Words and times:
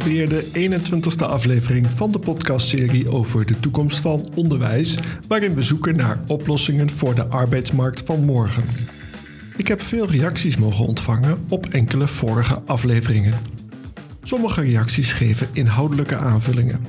alweer 0.00 0.28
de 0.28 0.44
21ste 0.52 1.26
aflevering 1.26 1.90
van 1.90 2.12
de 2.12 2.18
podcastserie 2.18 3.10
over 3.10 3.46
de 3.46 3.60
toekomst 3.60 3.98
van 3.98 4.30
onderwijs, 4.34 4.96
waarin 5.28 5.54
we 5.54 5.62
zoeken 5.62 5.96
naar 5.96 6.20
oplossingen 6.26 6.90
voor 6.90 7.14
de 7.14 7.26
arbeidsmarkt 7.26 8.02
van 8.04 8.24
morgen. 8.24 8.62
Ik 9.56 9.68
heb 9.68 9.82
veel 9.82 10.10
reacties 10.10 10.56
mogen 10.56 10.86
ontvangen 10.86 11.44
op 11.48 11.66
enkele 11.66 12.06
vorige 12.06 12.62
afleveringen. 12.66 13.34
Sommige 14.22 14.60
reacties 14.60 15.12
geven 15.12 15.48
inhoudelijke 15.52 16.16
aanvullingen. 16.16 16.86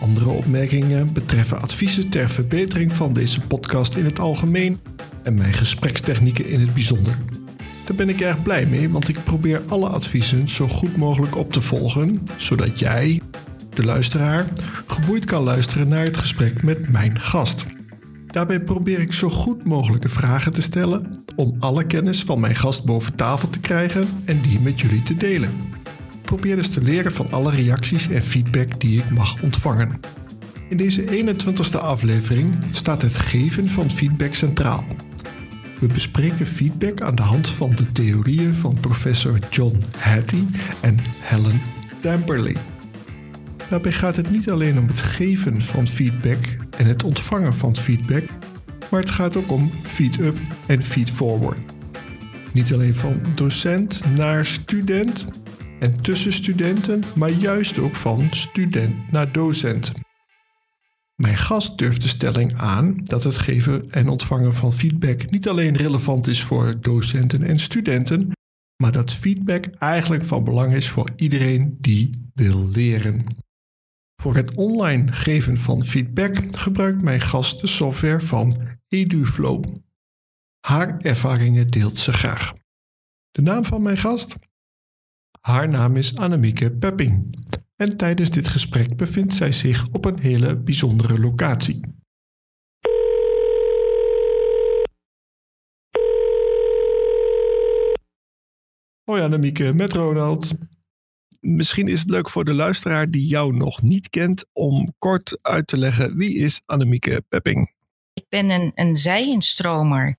Andere 0.00 0.28
opmerkingen 0.28 1.12
betreffen 1.12 1.60
adviezen 1.60 2.08
ter 2.08 2.30
verbetering 2.30 2.92
van 2.92 3.12
deze 3.12 3.40
podcast 3.40 3.94
in 3.94 4.04
het 4.04 4.18
algemeen 4.18 4.80
en 5.22 5.34
mijn 5.34 5.52
gesprekstechnieken 5.52 6.46
in 6.46 6.60
het 6.60 6.74
bijzonder. 6.74 7.18
Daar 7.88 7.96
ben 7.96 8.08
ik 8.08 8.20
erg 8.20 8.42
blij 8.42 8.66
mee, 8.66 8.90
want 8.90 9.08
ik 9.08 9.24
probeer 9.24 9.62
alle 9.68 9.88
adviezen 9.88 10.48
zo 10.48 10.68
goed 10.68 10.96
mogelijk 10.96 11.36
op 11.36 11.52
te 11.52 11.60
volgen, 11.60 12.22
zodat 12.36 12.78
jij, 12.78 13.20
de 13.74 13.84
luisteraar, 13.84 14.46
geboeid 14.86 15.24
kan 15.24 15.42
luisteren 15.42 15.88
naar 15.88 16.04
het 16.04 16.16
gesprek 16.16 16.62
met 16.62 16.88
mijn 16.88 17.20
gast. 17.20 17.64
Daarbij 18.26 18.60
probeer 18.60 19.00
ik 19.00 19.12
zo 19.12 19.28
goed 19.28 19.64
mogelijke 19.64 20.08
vragen 20.08 20.52
te 20.52 20.62
stellen 20.62 21.24
om 21.36 21.56
alle 21.58 21.84
kennis 21.84 22.22
van 22.22 22.40
mijn 22.40 22.54
gast 22.54 22.84
boven 22.84 23.14
tafel 23.14 23.50
te 23.50 23.60
krijgen 23.60 24.08
en 24.24 24.40
die 24.40 24.60
met 24.60 24.80
jullie 24.80 25.02
te 25.02 25.16
delen. 25.16 25.50
Probeer 26.22 26.56
dus 26.56 26.68
te 26.68 26.82
leren 26.82 27.12
van 27.12 27.30
alle 27.30 27.50
reacties 27.50 28.08
en 28.08 28.22
feedback 28.22 28.80
die 28.80 28.98
ik 28.98 29.10
mag 29.10 29.42
ontvangen. 29.42 30.00
In 30.68 30.76
deze 30.76 31.04
21ste 31.04 31.80
aflevering 31.80 32.50
staat 32.72 33.02
het 33.02 33.16
geven 33.16 33.68
van 33.68 33.90
feedback 33.90 34.34
centraal. 34.34 34.84
We 35.80 35.86
bespreken 35.86 36.46
feedback 36.46 37.00
aan 37.00 37.14
de 37.14 37.22
hand 37.22 37.48
van 37.48 37.74
de 37.74 37.92
theorieën 37.92 38.54
van 38.54 38.78
professor 38.80 39.38
John 39.50 39.76
Hattie 39.98 40.46
en 40.80 40.96
Helen 41.20 41.60
Damperley. 42.00 42.56
Daarbij 43.68 43.92
gaat 43.92 44.16
het 44.16 44.30
niet 44.30 44.50
alleen 44.50 44.78
om 44.78 44.86
het 44.86 45.00
geven 45.00 45.62
van 45.62 45.86
feedback 45.88 46.46
en 46.76 46.86
het 46.86 47.04
ontvangen 47.04 47.54
van 47.54 47.76
feedback, 47.76 48.24
maar 48.90 49.00
het 49.00 49.10
gaat 49.10 49.36
ook 49.36 49.50
om 49.50 49.70
feed-up 49.82 50.38
en 50.66 50.82
feed-forward. 50.82 51.58
Niet 52.52 52.72
alleen 52.72 52.94
van 52.94 53.20
docent 53.34 54.02
naar 54.16 54.46
student 54.46 55.26
en 55.80 56.00
tussen 56.00 56.32
studenten, 56.32 57.02
maar 57.14 57.30
juist 57.30 57.78
ook 57.78 57.94
van 57.96 58.26
student 58.30 59.10
naar 59.10 59.32
docent. 59.32 59.92
Mijn 61.22 61.36
gast 61.36 61.78
durft 61.78 62.02
de 62.02 62.08
stelling 62.08 62.56
aan 62.56 62.96
dat 63.04 63.24
het 63.24 63.38
geven 63.38 63.90
en 63.90 64.08
ontvangen 64.08 64.54
van 64.54 64.72
feedback 64.72 65.30
niet 65.30 65.48
alleen 65.48 65.76
relevant 65.76 66.26
is 66.26 66.42
voor 66.42 66.80
docenten 66.80 67.42
en 67.42 67.58
studenten, 67.58 68.30
maar 68.82 68.92
dat 68.92 69.14
feedback 69.14 69.66
eigenlijk 69.66 70.24
van 70.24 70.44
belang 70.44 70.72
is 70.72 70.90
voor 70.90 71.10
iedereen 71.16 71.76
die 71.80 72.10
wil 72.34 72.68
leren. 72.68 73.26
Voor 74.22 74.34
het 74.34 74.54
online 74.54 75.12
geven 75.12 75.56
van 75.56 75.84
feedback 75.84 76.56
gebruikt 76.56 77.02
mijn 77.02 77.20
gast 77.20 77.60
de 77.60 77.66
software 77.66 78.20
van 78.20 78.60
EduFlow. 78.88 79.64
Haar 80.66 81.00
ervaringen 81.00 81.66
deelt 81.66 81.98
ze 81.98 82.12
graag. 82.12 82.52
De 83.30 83.42
naam 83.42 83.64
van 83.64 83.82
mijn 83.82 83.98
gast? 83.98 84.36
Haar 85.40 85.68
naam 85.68 85.96
is 85.96 86.16
Annemieke 86.16 86.70
Pepping 86.70 87.36
en 87.78 87.96
tijdens 87.96 88.30
dit 88.30 88.48
gesprek 88.48 88.96
bevindt 88.96 89.34
zij 89.34 89.52
zich 89.52 89.88
op 89.92 90.04
een 90.04 90.18
hele 90.18 90.56
bijzondere 90.56 91.20
locatie. 91.20 91.80
Hoi 99.04 99.22
Annemieke, 99.22 99.72
met 99.74 99.92
Ronald. 99.92 100.50
Misschien 101.40 101.88
is 101.88 102.00
het 102.00 102.10
leuk 102.10 102.30
voor 102.30 102.44
de 102.44 102.52
luisteraar 102.52 103.10
die 103.10 103.26
jou 103.26 103.56
nog 103.56 103.82
niet 103.82 104.10
kent 104.10 104.44
om 104.52 104.94
kort 104.98 105.42
uit 105.42 105.66
te 105.66 105.78
leggen 105.78 106.16
wie 106.16 106.34
is 106.34 106.60
Annemieke 106.66 107.24
Pepping. 107.28 107.74
Ik 108.12 108.28
ben 108.28 108.50
een, 108.50 108.72
een 108.74 108.96
zijinstromer 108.96 110.16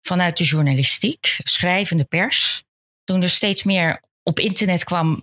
vanuit 0.00 0.36
de 0.36 0.44
journalistiek, 0.44 1.26
schrijvende 1.42 2.04
pers. 2.04 2.64
Toen 3.04 3.22
er 3.22 3.28
steeds 3.28 3.62
meer 3.62 4.02
op 4.22 4.38
internet 4.38 4.84
kwam, 4.84 5.18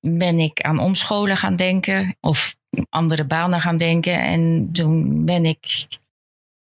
ben 0.00 0.38
ik 0.38 0.60
aan 0.60 0.78
omscholen 0.78 1.36
gaan 1.36 1.56
denken 1.56 2.16
of 2.20 2.56
andere 2.88 3.24
banen 3.24 3.60
gaan 3.60 3.76
denken. 3.76 4.20
En 4.20 4.68
toen 4.72 5.24
ben 5.24 5.44
ik, 5.44 5.88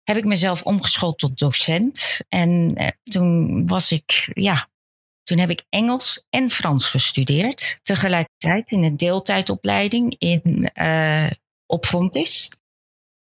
heb 0.02 0.16
ik 0.16 0.24
mezelf 0.24 0.62
omgeschoold 0.62 1.18
tot 1.18 1.38
docent. 1.38 2.20
En 2.28 2.72
eh, 2.74 2.88
toen 3.02 3.66
was 3.66 3.92
ik, 3.92 4.30
ja, 4.34 4.68
toen 5.22 5.38
heb 5.38 5.50
ik 5.50 5.64
Engels 5.68 6.24
en 6.30 6.50
Frans 6.50 6.88
gestudeerd. 6.88 7.78
Tegelijkertijd 7.82 8.70
in 8.70 8.82
een 8.82 8.96
deeltijdopleiding 8.96 10.16
in, 10.18 10.70
uh, 10.74 11.30
op 11.66 11.86
Fontis. 11.86 12.50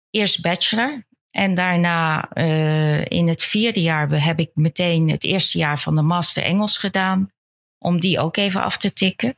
Eerst 0.10 0.42
bachelor. 0.42 1.08
En 1.30 1.56
daarna 1.56 2.30
uh, 2.34 3.06
in 3.06 3.28
het 3.28 3.44
vierde 3.44 3.82
jaar 3.82 4.24
heb 4.24 4.40
ik 4.40 4.52
meteen 4.54 5.10
het 5.10 5.24
eerste 5.24 5.58
jaar 5.58 5.80
van 5.80 5.96
de 5.96 6.02
master 6.02 6.44
Engels 6.44 6.78
gedaan 6.78 7.30
om 7.80 8.00
die 8.00 8.20
ook 8.20 8.38
even 8.38 8.64
af 8.64 8.78
te 8.78 8.94
tikken. 8.94 9.38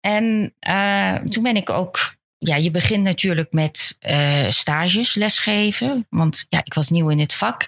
En 0.00 0.54
uh, 0.68 1.14
toen 1.14 1.42
ben 1.42 1.56
ik 1.56 1.70
ook, 1.70 2.16
ja, 2.38 2.56
je 2.56 2.70
begint 2.70 3.02
natuurlijk 3.02 3.52
met 3.52 3.98
uh, 4.00 4.50
stages 4.50 5.14
lesgeven, 5.14 6.06
want 6.10 6.46
ja, 6.48 6.64
ik 6.64 6.74
was 6.74 6.90
nieuw 6.90 7.08
in 7.08 7.18
het 7.18 7.34
vak. 7.34 7.66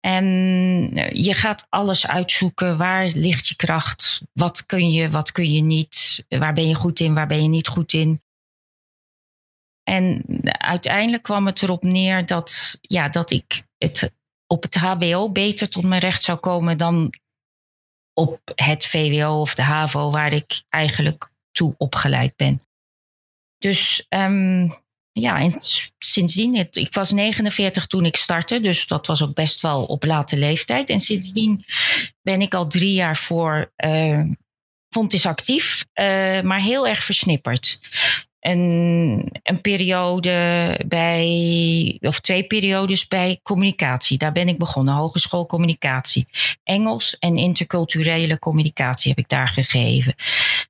En 0.00 0.24
je 1.12 1.34
gaat 1.34 1.66
alles 1.68 2.06
uitzoeken. 2.06 2.78
Waar 2.78 3.10
ligt 3.14 3.48
je 3.48 3.56
kracht? 3.56 4.22
Wat 4.32 4.66
kun 4.66 4.90
je, 4.90 5.10
wat 5.10 5.32
kun 5.32 5.52
je 5.52 5.62
niet? 5.62 6.24
Waar 6.28 6.52
ben 6.52 6.68
je 6.68 6.74
goed 6.74 7.00
in? 7.00 7.14
Waar 7.14 7.26
ben 7.26 7.42
je 7.42 7.48
niet 7.48 7.68
goed 7.68 7.92
in? 7.92 8.20
En 9.82 10.24
uiteindelijk 10.44 11.22
kwam 11.22 11.46
het 11.46 11.62
erop 11.62 11.82
neer 11.82 12.26
dat, 12.26 12.78
ja, 12.80 13.08
dat 13.08 13.30
ik 13.30 13.62
het 13.78 14.12
op 14.46 14.62
het 14.62 14.74
HBO 14.74 15.30
beter 15.30 15.68
tot 15.68 15.84
mijn 15.84 16.00
recht 16.00 16.22
zou 16.22 16.38
komen 16.38 16.78
dan 16.78 17.12
op 18.14 18.40
het 18.54 18.86
VWO 18.86 19.40
of 19.40 19.54
de 19.54 19.62
HAVO, 19.62 20.10
waar 20.10 20.32
ik 20.32 20.62
eigenlijk 20.68 21.30
toe 21.52 21.74
opgeleid 21.78 22.36
ben. 22.36 22.60
Dus 23.58 24.06
um, 24.08 24.80
ja, 25.12 25.38
en 25.38 25.54
sindsdien, 25.98 26.68
ik 26.70 26.94
was 26.94 27.10
49 27.10 27.86
toen 27.86 28.04
ik 28.04 28.16
startte, 28.16 28.60
dus 28.60 28.86
dat 28.86 29.06
was 29.06 29.22
ook 29.22 29.34
best 29.34 29.60
wel 29.60 29.84
op 29.84 30.04
late 30.04 30.36
leeftijd. 30.36 30.90
En 30.90 31.00
sindsdien 31.00 31.64
ben 32.22 32.40
ik 32.40 32.54
al 32.54 32.66
drie 32.66 32.92
jaar 32.92 33.16
voor 33.16 33.72
uh, 33.76 34.24
Fontis 34.88 35.26
actief, 35.26 35.84
uh, 35.94 36.40
maar 36.40 36.60
heel 36.60 36.86
erg 36.88 37.04
versnipperd 37.04 37.80
een, 38.42 39.28
een 39.42 39.60
periode 39.60 40.80
bij, 40.86 41.98
of 42.00 42.20
twee 42.20 42.44
periodes 42.44 43.08
bij 43.08 43.40
communicatie. 43.42 44.18
Daar 44.18 44.32
ben 44.32 44.48
ik 44.48 44.58
begonnen, 44.58 44.94
hogeschool 44.94 45.46
communicatie. 45.46 46.26
Engels 46.64 47.18
en 47.18 47.36
interculturele 47.36 48.38
communicatie 48.38 49.10
heb 49.10 49.18
ik 49.18 49.28
daar 49.28 49.48
gegeven. 49.48 50.14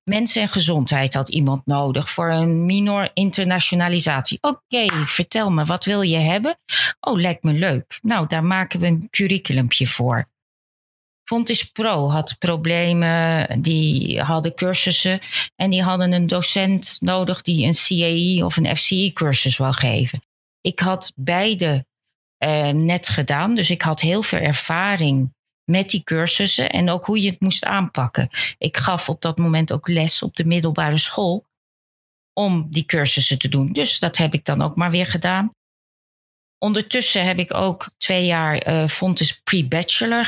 Mensen 0.04 0.42
en 0.42 0.48
gezondheid 0.48 1.14
had 1.14 1.28
iemand 1.28 1.66
nodig 1.66 2.10
voor 2.10 2.30
een 2.30 2.64
minor 2.64 3.10
internationalisatie. 3.14 4.38
Oké, 4.40 4.86
vertel 5.04 5.50
me, 5.50 5.64
wat 5.64 5.84
wil 5.84 6.02
je 6.02 6.18
hebben? 6.18 6.58
Oh, 7.00 7.20
lijkt 7.20 7.42
me 7.42 7.52
leuk. 7.52 7.98
Nou, 8.02 8.26
daar 8.26 8.44
maken 8.44 8.80
we 8.80 8.86
een 8.86 9.08
curriculumpje 9.10 9.86
voor. 9.86 10.30
Fontis 11.24 11.64
Pro 11.64 12.10
had 12.10 12.38
problemen, 12.38 13.62
die 13.62 14.20
hadden 14.20 14.54
cursussen 14.54 15.20
en 15.56 15.70
die 15.70 15.82
hadden 15.82 16.12
een 16.12 16.26
docent 16.26 16.96
nodig 17.00 17.42
die 17.42 17.66
een 17.66 17.74
CAI 17.74 18.42
of 18.42 18.56
een 18.56 18.76
FCI-cursus 18.76 19.56
wou 19.56 19.72
geven. 19.72 20.22
Ik 20.60 20.80
had 20.80 21.12
beide 21.16 21.86
uh, 22.44 22.68
net 22.68 23.08
gedaan, 23.08 23.54
dus 23.54 23.70
ik 23.70 23.82
had 23.82 24.00
heel 24.00 24.22
veel 24.22 24.38
ervaring 24.38 25.34
met 25.64 25.90
die 25.90 26.02
cursussen 26.02 26.70
en 26.70 26.90
ook 26.90 27.04
hoe 27.04 27.22
je 27.22 27.30
het 27.30 27.40
moest 27.40 27.64
aanpakken. 27.64 28.28
Ik 28.58 28.76
gaf 28.76 29.08
op 29.08 29.20
dat 29.20 29.38
moment 29.38 29.72
ook 29.72 29.88
les 29.88 30.22
op 30.22 30.36
de 30.36 30.44
middelbare 30.44 30.98
school 30.98 31.44
om 32.32 32.66
die 32.70 32.84
cursussen 32.84 33.38
te 33.38 33.48
doen. 33.48 33.72
Dus 33.72 33.98
dat 33.98 34.16
heb 34.16 34.34
ik 34.34 34.44
dan 34.44 34.62
ook 34.62 34.76
maar 34.76 34.90
weer 34.90 35.06
gedaan. 35.06 35.50
Ondertussen 36.58 37.24
heb 37.24 37.38
ik 37.38 37.54
ook 37.54 37.90
twee 37.96 38.24
jaar 38.24 38.68
uh, 38.68 38.88
Fontis 38.88 39.40
Pre-Bachelor 39.40 40.24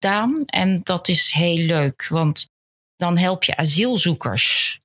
gedaan. 0.00 0.44
En 0.46 0.80
dat 0.82 1.08
is 1.08 1.32
heel 1.32 1.66
leuk, 1.66 2.06
want 2.08 2.50
dan 2.96 3.18
help 3.18 3.44
je 3.44 3.56
asielzoekers. 3.56 4.80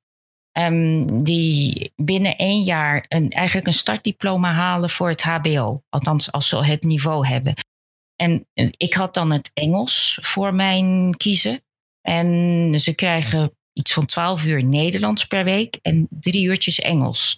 Um, 0.57 1.23
die 1.23 1.91
binnen 1.95 2.37
één 2.37 2.63
jaar 2.63 3.05
een, 3.07 3.29
eigenlijk 3.29 3.67
een 3.67 3.73
startdiploma 3.73 4.51
halen 4.51 4.89
voor 4.89 5.09
het 5.09 5.21
HBO. 5.21 5.83
Althans, 5.89 6.31
als 6.31 6.47
ze 6.47 6.65
het 6.65 6.83
niveau 6.83 7.27
hebben. 7.27 7.53
En 8.15 8.47
ik 8.77 8.93
had 8.93 9.13
dan 9.13 9.31
het 9.31 9.51
Engels 9.53 10.17
voor 10.21 10.53
mijn 10.53 11.17
kiezen. 11.17 11.63
En 12.01 12.79
ze 12.79 12.95
krijgen 12.95 13.57
iets 13.73 13.93
van 13.93 14.05
12 14.05 14.45
uur 14.45 14.63
Nederlands 14.63 15.25
per 15.25 15.43
week 15.43 15.79
en 15.81 16.07
drie 16.09 16.45
uurtjes 16.45 16.79
Engels. 16.79 17.37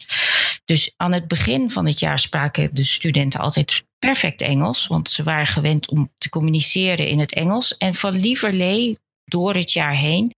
Dus 0.66 0.94
aan 0.98 1.12
het 1.12 1.28
begin 1.28 1.72
van 1.72 1.86
het 1.86 2.00
jaar 2.00 2.20
spraken 2.20 2.76
de 2.76 2.84
studenten 2.84 3.40
altijd 3.40 3.84
perfect 4.00 4.42
Engels, 4.42 4.88
want 4.88 5.10
ze 5.10 5.24
waren 5.24 5.48
gewend 5.48 5.90
om 5.90 6.12
te 6.18 6.30
communiceren 6.30 7.08
in 7.08 7.20
het 7.20 7.34
Engels. 7.34 7.78
En 7.78 7.96
van 7.96 8.20
lieverlee 8.20 8.98
door 9.26 9.56
het 9.56 9.72
jaar 9.72 9.96
heen 9.96 10.34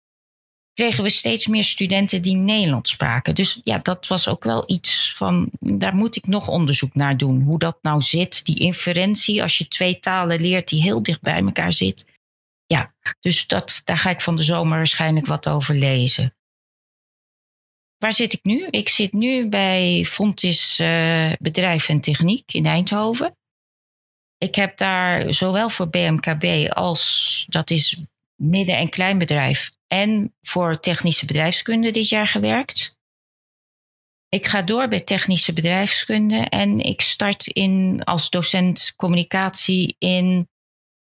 kregen 0.76 1.04
we 1.04 1.10
steeds 1.10 1.46
meer 1.46 1.64
studenten 1.64 2.22
die 2.22 2.37
Nederlands 2.37 2.90
spraken. 2.90 3.34
Dus 3.34 3.60
ja, 3.64 3.78
dat 3.78 4.06
was 4.06 4.28
ook 4.28 4.44
wel 4.44 4.64
iets 4.66 5.14
van, 5.16 5.50
daar 5.60 5.94
moet 5.94 6.16
ik 6.16 6.26
nog 6.26 6.49
onderzoek 6.49 6.94
naar 6.94 7.16
doen. 7.16 7.42
Hoe 7.42 7.58
dat 7.58 7.78
nou 7.82 8.02
zit, 8.02 8.44
die 8.44 8.58
inferentie, 8.58 9.42
als 9.42 9.58
je 9.58 9.69
twee 9.69 9.99
talen 10.00 10.40
leert 10.40 10.69
die 10.69 10.82
heel 10.82 11.02
dicht 11.02 11.20
bij 11.20 11.42
elkaar 11.42 11.72
zit. 11.72 12.04
Ja, 12.66 12.94
dus 13.20 13.46
dat, 13.46 13.80
daar 13.84 13.98
ga 13.98 14.10
ik 14.10 14.20
van 14.20 14.36
de 14.36 14.42
zomer 14.42 14.76
waarschijnlijk 14.76 15.26
wat 15.26 15.48
over 15.48 15.74
lezen. 15.74 16.36
Waar 17.96 18.12
zit 18.12 18.32
ik 18.32 18.44
nu? 18.44 18.66
Ik 18.66 18.88
zit 18.88 19.12
nu 19.12 19.48
bij 19.48 20.04
Fontis 20.04 20.80
uh, 20.80 21.32
Bedrijf 21.38 21.88
en 21.88 22.00
Techniek 22.00 22.52
in 22.52 22.66
Eindhoven. 22.66 23.36
Ik 24.38 24.54
heb 24.54 24.76
daar 24.76 25.32
zowel 25.34 25.68
voor 25.68 25.88
BMKB 25.88 26.70
als, 26.72 27.44
dat 27.48 27.70
is 27.70 28.00
midden- 28.34 28.76
en 28.76 28.88
kleinbedrijf, 28.88 29.76
en 29.86 30.34
voor 30.40 30.80
technische 30.80 31.26
bedrijfskunde 31.26 31.90
dit 31.90 32.08
jaar 32.08 32.26
gewerkt. 32.26 32.96
Ik 34.28 34.46
ga 34.46 34.62
door 34.62 34.88
bij 34.88 35.00
technische 35.00 35.52
bedrijfskunde 35.52 36.36
en 36.36 36.80
ik 36.80 37.00
start 37.00 37.46
in, 37.46 38.04
als 38.04 38.30
docent 38.30 38.92
communicatie 38.96 39.96
in 39.98 40.48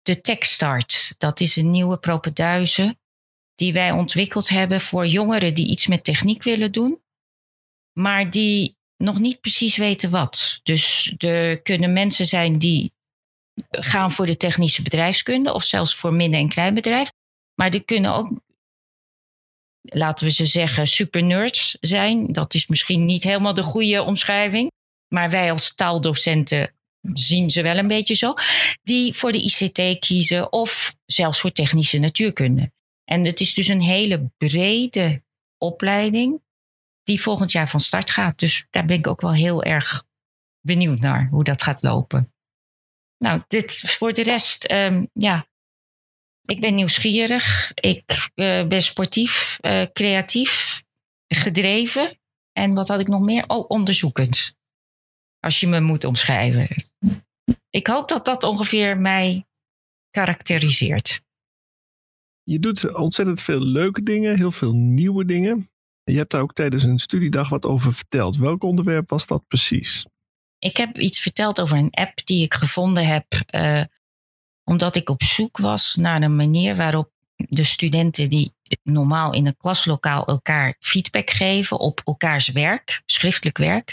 de 0.05 0.21
TechStart. 0.21 1.15
Dat 1.19 1.41
is 1.41 1.57
een 1.57 1.71
nieuwe 1.71 1.99
propenduize 1.99 2.97
die 3.55 3.73
wij 3.73 3.91
ontwikkeld 3.91 4.49
hebben 4.49 4.81
voor 4.81 5.07
jongeren 5.07 5.55
die 5.55 5.69
iets 5.69 5.87
met 5.87 6.05
techniek 6.05 6.43
willen 6.43 6.73
doen, 6.73 7.03
maar 7.93 8.31
die 8.31 8.77
nog 8.97 9.19
niet 9.19 9.41
precies 9.41 9.77
weten 9.77 10.11
wat. 10.11 10.61
Dus 10.63 11.15
er 11.19 11.63
kunnen 11.63 11.93
mensen 11.93 12.27
zijn 12.27 12.59
die 12.59 12.93
gaan 13.71 14.13
voor 14.13 14.27
de 14.27 14.37
technische 14.37 14.83
bedrijfskunde 14.83 15.53
of 15.53 15.63
zelfs 15.63 15.95
voor 15.95 16.13
midden- 16.13 16.41
en 16.41 16.49
kleinbedrijf. 16.49 17.11
Maar 17.55 17.71
er 17.71 17.85
kunnen 17.85 18.15
ook, 18.15 18.31
laten 19.81 20.27
we 20.27 20.33
ze 20.33 20.47
zeggen, 20.47 20.87
supernerds 20.87 21.77
zijn. 21.81 22.27
Dat 22.27 22.55
is 22.55 22.67
misschien 22.67 23.05
niet 23.05 23.23
helemaal 23.23 23.55
de 23.55 23.63
goede 23.63 24.03
omschrijving. 24.03 24.71
Maar 25.15 25.31
wij 25.31 25.51
als 25.51 25.75
taaldocenten 25.75 26.75
zien 27.13 27.51
ze 27.51 27.63
wel 27.63 27.77
een 27.77 27.89
beetje 27.89 28.15
zo. 28.15 28.35
Die 28.83 29.15
voor 29.15 29.33
de 29.33 29.43
ICT 29.43 29.99
kiezen 29.99 30.53
of 30.53 30.97
zelfs 31.07 31.41
voor 31.41 31.53
technische 31.53 31.99
natuurkunde. 31.99 32.73
En 33.05 33.25
het 33.25 33.41
is 33.41 33.55
dus 33.55 33.69
een 33.69 33.83
hele 33.83 34.31
brede 34.39 35.23
opleiding 35.59 36.43
die 37.03 37.21
volgend 37.21 37.53
jaar 37.53 37.69
van 37.69 37.81
start 37.81 38.11
gaat. 38.11 38.39
Dus 38.39 38.67
daar 38.71 38.85
ben 38.85 38.99
ik 38.99 39.07
ook 39.07 39.21
wel 39.21 39.35
heel 39.35 39.63
erg 39.63 40.05
benieuwd 40.61 41.01
naar 41.01 41.29
hoe 41.31 41.45
dat 41.45 41.63
gaat 41.63 41.83
lopen. 41.83 42.33
Nou, 43.19 43.43
dit 43.49 43.73
voor 43.73 44.13
de 44.13 44.23
rest, 44.23 44.71
um, 44.71 45.11
ja. 45.13 45.49
Ik 46.43 46.61
ben 46.61 46.75
nieuwsgierig. 46.75 47.73
Ik 47.75 48.31
uh, 48.35 48.67
ben 48.67 48.83
sportief, 48.83 49.59
uh, 49.61 49.83
creatief, 49.93 50.83
gedreven. 51.29 52.19
En 52.53 52.75
wat 52.75 52.89
had 52.89 53.01
ik 53.01 53.09
nog 53.09 53.25
meer? 53.25 53.45
Oh, 53.47 53.71
onderzoekend. 53.71 54.57
Als 55.45 55.61
je 55.61 55.67
me 55.67 55.81
moet 55.81 56.05
omschrijven. 56.05 56.69
Ik 57.71 57.87
hoop 57.87 58.09
dat 58.09 58.25
dat 58.25 58.43
ongeveer 58.43 58.99
mij 58.99 59.47
karakteriseert. 60.11 61.25
Je 62.43 62.59
doet 62.59 62.95
ontzettend 62.95 63.43
veel 63.43 63.61
leuke 63.61 64.03
dingen, 64.03 64.37
heel 64.37 64.51
veel 64.51 64.73
nieuwe 64.73 65.25
dingen. 65.25 65.69
Je 66.05 66.17
hebt 66.17 66.31
daar 66.31 66.41
ook 66.41 66.53
tijdens 66.53 66.83
een 66.83 66.99
studiedag 66.99 67.49
wat 67.49 67.65
over 67.65 67.95
verteld. 67.95 68.37
Welk 68.37 68.63
onderwerp 68.63 69.09
was 69.09 69.27
dat 69.27 69.47
precies? 69.49 70.07
Ik 70.59 70.77
heb 70.77 70.99
iets 70.99 71.21
verteld 71.21 71.61
over 71.61 71.77
een 71.77 71.91
app 71.91 72.27
die 72.27 72.45
ik 72.45 72.55
gevonden 72.55 73.07
heb, 73.07 73.27
uh, 73.51 73.83
omdat 74.65 74.97
ik 74.97 75.11
op 75.11 75.23
zoek 75.23 75.59
was 75.59 75.95
naar 75.95 76.23
een 76.23 76.37
manier 76.37 76.77
waarop 76.77 77.13
de 77.37 77.65
studenten 77.65 78.29
die 78.29 78.55
normaal 78.83 79.33
in 79.33 79.47
een 79.47 79.57
klaslokaal 79.57 80.25
elkaar 80.27 80.77
feedback 80.79 81.31
geven 81.31 81.79
op 81.79 82.01
elkaars 82.05 82.49
werk, 82.49 83.03
schriftelijk 83.07 83.59
werk, 83.59 83.93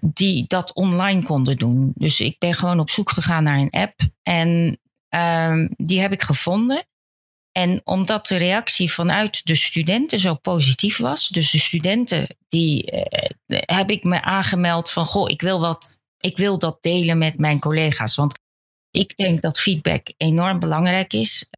die 0.00 0.44
dat 0.48 0.72
online 0.72 1.22
konden 1.22 1.56
doen. 1.56 1.92
Dus 1.94 2.20
ik 2.20 2.38
ben 2.38 2.54
gewoon 2.54 2.80
op 2.80 2.90
zoek 2.90 3.10
gegaan 3.10 3.42
naar 3.42 3.58
een 3.58 3.70
app 3.70 4.00
en 4.22 4.78
uh, 5.14 5.68
die 5.76 6.00
heb 6.00 6.12
ik 6.12 6.22
gevonden. 6.22 6.84
En 7.52 7.80
omdat 7.84 8.26
de 8.26 8.36
reactie 8.36 8.92
vanuit 8.92 9.46
de 9.46 9.54
studenten 9.54 10.18
zo 10.18 10.34
positief 10.34 10.98
was, 10.98 11.28
dus 11.28 11.50
de 11.50 11.58
studenten 11.58 12.36
die 12.48 12.90
eh, 12.90 13.30
heb 13.46 13.90
ik 13.90 14.04
me 14.04 14.22
aangemeld 14.22 14.90
van 14.90 15.06
goh, 15.06 15.30
ik 15.30 15.40
wil 15.40 15.60
wat, 15.60 16.00
ik 16.18 16.36
wil 16.36 16.58
dat 16.58 16.78
delen 16.80 17.18
met 17.18 17.38
mijn 17.38 17.60
collega's. 17.60 18.14
Want 18.14 18.38
ik 18.90 19.16
denk 19.16 19.42
dat 19.42 19.60
feedback 19.60 20.12
enorm 20.16 20.58
belangrijk 20.58 21.12
is. 21.12 21.50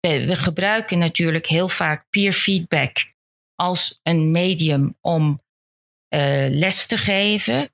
We 0.00 0.36
gebruiken 0.36 0.98
natuurlijk 0.98 1.46
heel 1.46 1.68
vaak 1.68 2.06
peer 2.10 2.32
feedback 2.32 3.12
als 3.54 4.00
een 4.02 4.30
medium 4.30 4.96
om 5.00 5.42
uh, 6.14 6.46
les 6.48 6.86
te 6.86 6.96
geven. 6.96 7.70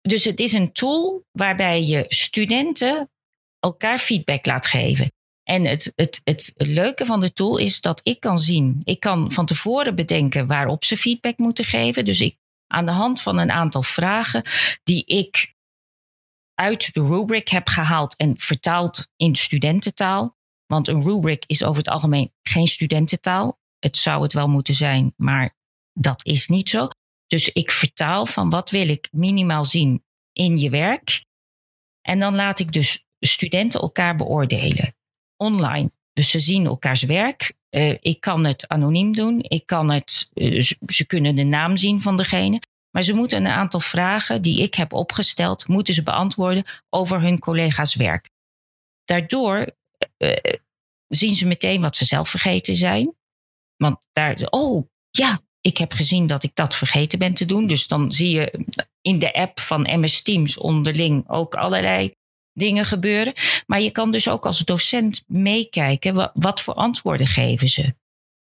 Dus 0.00 0.24
het 0.24 0.40
is 0.40 0.52
een 0.52 0.72
tool 0.72 1.26
waarbij 1.32 1.84
je 1.84 2.04
studenten 2.08 3.10
elkaar 3.58 3.98
feedback 3.98 4.46
laat 4.46 4.66
geven. 4.66 5.12
En 5.42 5.64
het, 5.64 5.92
het, 5.94 6.20
het 6.24 6.52
leuke 6.56 7.06
van 7.06 7.20
de 7.20 7.32
tool 7.32 7.56
is 7.56 7.80
dat 7.80 8.00
ik 8.02 8.20
kan 8.20 8.38
zien, 8.38 8.80
ik 8.84 9.00
kan 9.00 9.32
van 9.32 9.46
tevoren 9.46 9.94
bedenken 9.94 10.46
waarop 10.46 10.84
ze 10.84 10.96
feedback 10.96 11.38
moeten 11.38 11.64
geven. 11.64 12.04
Dus 12.04 12.20
ik 12.20 12.36
aan 12.66 12.86
de 12.86 12.92
hand 12.92 13.22
van 13.22 13.38
een 13.38 13.50
aantal 13.50 13.82
vragen 13.82 14.42
die 14.82 15.04
ik 15.04 15.54
uit 16.54 16.94
de 16.94 17.00
rubric 17.00 17.48
heb 17.48 17.68
gehaald 17.68 18.16
en 18.16 18.38
vertaald 18.38 19.08
in 19.16 19.34
studententaal. 19.34 20.36
Want 20.66 20.88
een 20.88 21.04
rubric 21.04 21.44
is 21.46 21.64
over 21.64 21.78
het 21.78 21.88
algemeen 21.88 22.32
geen 22.42 22.66
studententaal. 22.66 23.58
Het 23.78 23.96
zou 23.96 24.22
het 24.22 24.32
wel 24.32 24.48
moeten 24.48 24.74
zijn, 24.74 25.14
maar 25.16 25.56
dat 25.92 26.24
is 26.24 26.46
niet 26.46 26.68
zo. 26.68 26.88
Dus 27.26 27.48
ik 27.48 27.70
vertaal 27.70 28.26
van 28.26 28.50
wat 28.50 28.70
wil 28.70 28.88
ik 28.88 29.08
minimaal 29.12 29.64
zien 29.64 30.04
in 30.32 30.56
je 30.56 30.70
werk. 30.70 31.24
En 32.02 32.18
dan 32.18 32.34
laat 32.34 32.58
ik 32.58 32.72
dus 32.72 33.04
studenten 33.20 33.80
elkaar 33.80 34.16
beoordelen 34.16 34.94
online. 35.36 35.90
Dus 36.12 36.30
ze 36.30 36.40
zien 36.40 36.66
elkaars 36.66 37.02
werk. 37.02 37.52
Uh, 37.70 37.94
ik 38.00 38.20
kan 38.20 38.44
het 38.44 38.68
anoniem 38.68 39.14
doen. 39.14 39.38
Ik 39.42 39.66
kan 39.66 39.90
het, 39.90 40.30
uh, 40.34 40.62
ze 40.86 41.06
kunnen 41.06 41.36
de 41.36 41.44
naam 41.44 41.76
zien 41.76 42.00
van 42.00 42.16
degene. 42.16 42.60
Maar 42.90 43.02
ze 43.02 43.14
moeten 43.14 43.38
een 43.38 43.52
aantal 43.52 43.80
vragen 43.80 44.42
die 44.42 44.62
ik 44.62 44.74
heb 44.74 44.92
opgesteld, 44.92 45.68
moeten 45.68 45.94
ze 45.94 46.02
beantwoorden 46.02 46.64
over 46.88 47.20
hun 47.20 47.38
collega's 47.38 47.94
werk. 47.94 48.30
Daardoor 49.04 49.66
uh, 50.18 50.36
zien 51.08 51.34
ze 51.34 51.46
meteen 51.46 51.80
wat 51.80 51.96
ze 51.96 52.04
zelf 52.04 52.28
vergeten 52.28 52.76
zijn. 52.76 53.14
Want 53.76 54.06
daar, 54.12 54.46
oh 54.50 54.88
ja, 55.10 55.40
ik 55.66 55.76
heb 55.76 55.92
gezien 55.92 56.26
dat 56.26 56.42
ik 56.42 56.50
dat 56.54 56.74
vergeten 56.74 57.18
ben 57.18 57.34
te 57.34 57.44
doen. 57.44 57.66
Dus 57.66 57.86
dan 57.86 58.12
zie 58.12 58.30
je 58.30 58.64
in 59.00 59.18
de 59.18 59.32
app 59.32 59.60
van 59.60 60.00
MS 60.00 60.22
Teams 60.22 60.58
onderling 60.58 61.28
ook 61.28 61.54
allerlei 61.54 62.14
dingen 62.52 62.84
gebeuren. 62.84 63.32
Maar 63.66 63.80
je 63.80 63.90
kan 63.90 64.10
dus 64.12 64.28
ook 64.28 64.46
als 64.46 64.58
docent 64.58 65.24
meekijken, 65.26 66.30
wat 66.34 66.60
voor 66.60 66.74
antwoorden 66.74 67.26
geven 67.26 67.68
ze? 67.68 67.94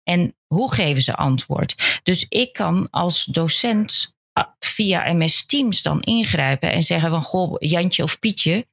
En 0.02 0.36
hoe 0.46 0.72
geven 0.72 1.02
ze 1.02 1.14
antwoord? 1.16 2.00
Dus 2.02 2.26
ik 2.28 2.52
kan 2.52 2.90
als 2.90 3.24
docent 3.24 4.14
via 4.58 5.12
MS 5.12 5.46
Teams 5.46 5.82
dan 5.82 6.02
ingrijpen 6.02 6.72
en 6.72 6.82
zeggen 6.82 7.10
van, 7.10 7.22
goh, 7.22 7.54
Jantje 7.58 8.02
of 8.02 8.18
Pietje, 8.18 8.66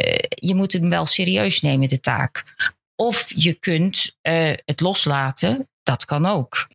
uh, 0.00 0.16
je 0.28 0.54
moet 0.54 0.72
hem 0.72 0.88
wel 0.90 1.06
serieus 1.06 1.60
nemen, 1.60 1.88
de 1.88 2.00
taak. 2.00 2.44
Of 2.94 3.32
je 3.34 3.54
kunt 3.54 4.16
uh, 4.22 4.52
het 4.64 4.80
loslaten, 4.80 5.68
dat 5.82 6.04
kan 6.04 6.26
ook. 6.26 6.68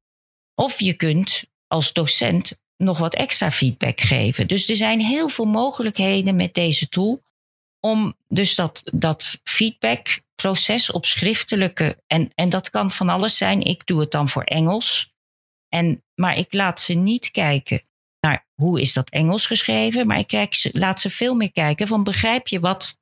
Of 0.62 0.80
je 0.80 0.94
kunt 0.94 1.44
als 1.68 1.94
docent 1.94 2.62
nog 2.78 2.98
wat 2.98 3.16
extra 3.16 3.52
feedback 3.52 4.02
geven. 4.02 4.48
Dus 4.48 4.70
er 4.70 4.76
zijn 4.76 5.00
heel 5.00 5.30
veel 5.30 5.46
mogelijkheden 5.46 6.36
met 6.36 6.54
deze 6.54 6.90
tool 6.90 7.22
om 7.80 8.16
dus 8.28 8.56
dat, 8.56 8.82
dat 8.94 9.40
feedbackproces 9.44 10.92
op 10.92 11.06
schriftelijke, 11.06 12.02
en, 12.08 12.32
en 12.36 12.50
dat 12.50 12.70
kan 12.70 12.90
van 12.90 13.10
alles 13.10 13.38
zijn. 13.38 13.62
Ik 13.62 13.86
doe 13.86 14.00
het 14.00 14.12
dan 14.12 14.30
voor 14.30 14.44
Engels. 14.44 15.14
En, 15.70 16.04
maar 16.16 16.38
ik 16.38 16.54
laat 16.54 16.82
ze 16.82 16.94
niet 16.94 17.32
kijken 17.32 17.82
naar 18.20 18.48
hoe 18.54 18.82
is 18.82 18.94
dat 18.94 19.10
Engels 19.10 19.46
geschreven, 19.46 20.08
maar 20.08 20.20
ik 20.20 20.28
kijk, 20.28 20.70
laat 20.72 21.00
ze 21.00 21.10
veel 21.10 21.36
meer 21.36 21.52
kijken 21.52 21.88
van 21.88 22.04
begrijp 22.04 22.48
je 22.48 22.60
wat 22.60 22.98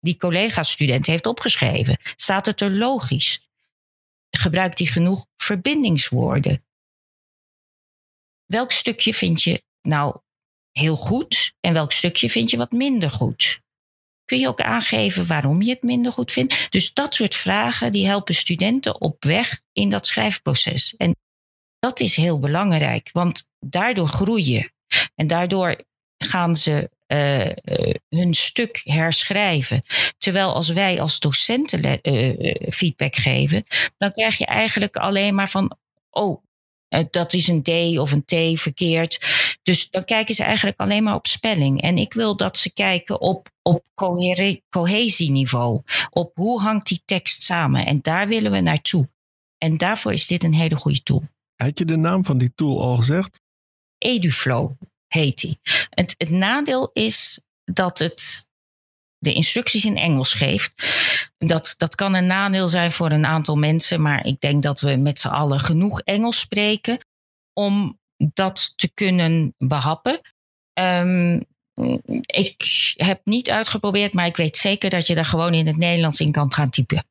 die 0.00 0.16
collega-student 0.16 1.06
heeft 1.06 1.26
opgeschreven? 1.26 1.98
Staat 2.16 2.46
het 2.46 2.60
er 2.60 2.70
logisch? 2.70 3.48
Gebruikt 4.30 4.78
hij 4.78 4.86
genoeg 4.86 5.26
verbindingswoorden? 5.36 6.64
Welk 8.52 8.72
stukje 8.72 9.14
vind 9.14 9.42
je 9.42 9.62
nou 9.82 10.16
heel 10.70 10.96
goed 10.96 11.54
en 11.60 11.72
welk 11.72 11.92
stukje 11.92 12.30
vind 12.30 12.50
je 12.50 12.56
wat 12.56 12.72
minder 12.72 13.10
goed? 13.10 13.60
kun 14.24 14.38
je 14.38 14.48
ook 14.48 14.60
aangeven 14.60 15.26
waarom 15.26 15.62
je 15.62 15.70
het 15.70 15.82
minder 15.82 16.12
goed 16.12 16.32
vindt. 16.32 16.72
Dus 16.72 16.92
dat 16.92 17.14
soort 17.14 17.34
vragen 17.34 17.92
die 17.92 18.06
helpen 18.06 18.34
studenten 18.34 19.00
op 19.00 19.24
weg 19.24 19.60
in 19.72 19.88
dat 19.88 20.06
schrijfproces. 20.06 20.96
En 20.96 21.16
dat 21.78 22.00
is 22.00 22.16
heel 22.16 22.38
belangrijk, 22.38 23.10
want 23.12 23.48
daardoor 23.58 24.08
groeien. 24.08 24.72
En 25.14 25.26
daardoor 25.26 25.84
gaan 26.16 26.56
ze 26.56 26.90
uh, 27.06 27.96
hun 28.08 28.34
stuk 28.34 28.80
herschrijven. 28.84 29.82
Terwijl 30.18 30.54
als 30.54 30.68
wij 30.68 31.00
als 31.00 31.18
docenten 31.18 31.98
uh, 32.02 32.54
feedback 32.72 33.16
geven, 33.16 33.64
dan 33.96 34.12
krijg 34.12 34.38
je 34.38 34.46
eigenlijk 34.46 34.96
alleen 34.96 35.34
maar 35.34 35.50
van, 35.50 35.78
oh, 36.10 36.42
dat 37.10 37.32
is 37.32 37.48
een 37.48 37.62
D 37.62 37.98
of 37.98 38.12
een 38.12 38.24
T 38.24 38.60
verkeerd. 38.60 39.20
Dus 39.62 39.90
dan 39.90 40.04
kijken 40.04 40.34
ze 40.34 40.42
eigenlijk 40.42 40.80
alleen 40.80 41.02
maar 41.02 41.14
op 41.14 41.26
spelling. 41.26 41.82
En 41.82 41.98
ik 41.98 42.12
wil 42.12 42.36
dat 42.36 42.56
ze 42.56 42.72
kijken 42.72 43.20
op, 43.20 43.50
op 43.62 43.84
cohesieniveau. 44.70 45.82
Op 46.10 46.30
hoe 46.34 46.60
hangt 46.60 46.86
die 46.86 47.02
tekst 47.04 47.42
samen. 47.42 47.86
En 47.86 48.00
daar 48.02 48.28
willen 48.28 48.52
we 48.52 48.60
naartoe. 48.60 49.08
En 49.58 49.76
daarvoor 49.76 50.12
is 50.12 50.26
dit 50.26 50.44
een 50.44 50.54
hele 50.54 50.76
goede 50.76 51.02
tool. 51.02 51.22
Had 51.56 51.78
je 51.78 51.84
de 51.84 51.96
naam 51.96 52.24
van 52.24 52.38
die 52.38 52.52
tool 52.54 52.82
al 52.82 52.96
gezegd? 52.96 53.40
EduFlow 53.98 54.70
heet 55.06 55.40
die. 55.40 55.58
Het, 55.90 56.14
het 56.18 56.30
nadeel 56.30 56.90
is 56.92 57.46
dat 57.64 57.98
het 57.98 58.50
de 59.22 59.32
instructies 59.32 59.84
in 59.84 59.96
Engels 59.96 60.34
geeft. 60.34 60.72
Dat, 61.38 61.74
dat 61.76 61.94
kan 61.94 62.14
een 62.14 62.26
nadeel 62.26 62.68
zijn 62.68 62.92
voor 62.92 63.10
een 63.10 63.26
aantal 63.26 63.56
mensen, 63.56 64.02
maar 64.02 64.26
ik 64.26 64.40
denk 64.40 64.62
dat 64.62 64.80
we 64.80 64.96
met 64.96 65.18
z'n 65.18 65.28
allen 65.28 65.60
genoeg 65.60 66.00
Engels 66.00 66.38
spreken 66.38 66.98
om 67.52 68.00
dat 68.16 68.72
te 68.76 68.90
kunnen 68.94 69.54
behappen. 69.58 70.20
Um, 70.80 71.44
ik 72.26 72.92
heb 72.96 73.20
niet 73.24 73.50
uitgeprobeerd, 73.50 74.12
maar 74.12 74.26
ik 74.26 74.36
weet 74.36 74.56
zeker 74.56 74.90
dat 74.90 75.06
je 75.06 75.14
daar 75.14 75.24
gewoon 75.24 75.54
in 75.54 75.66
het 75.66 75.76
Nederlands 75.76 76.20
in 76.20 76.32
kan 76.32 76.52
gaan 76.52 76.70
typen. 76.70 77.04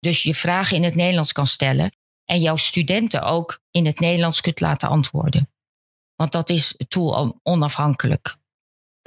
Dus 0.00 0.22
je 0.22 0.34
vragen 0.34 0.76
in 0.76 0.84
het 0.84 0.94
Nederlands 0.94 1.32
kan 1.32 1.46
stellen 1.46 1.92
en 2.24 2.40
jouw 2.40 2.56
studenten 2.56 3.22
ook 3.22 3.60
in 3.70 3.86
het 3.86 4.00
Nederlands 4.00 4.40
kunt 4.40 4.60
laten 4.60 4.88
antwoorden. 4.88 5.50
Want 6.14 6.32
dat 6.32 6.50
is 6.50 6.74
tool 6.88 7.38
onafhankelijk. 7.42 8.36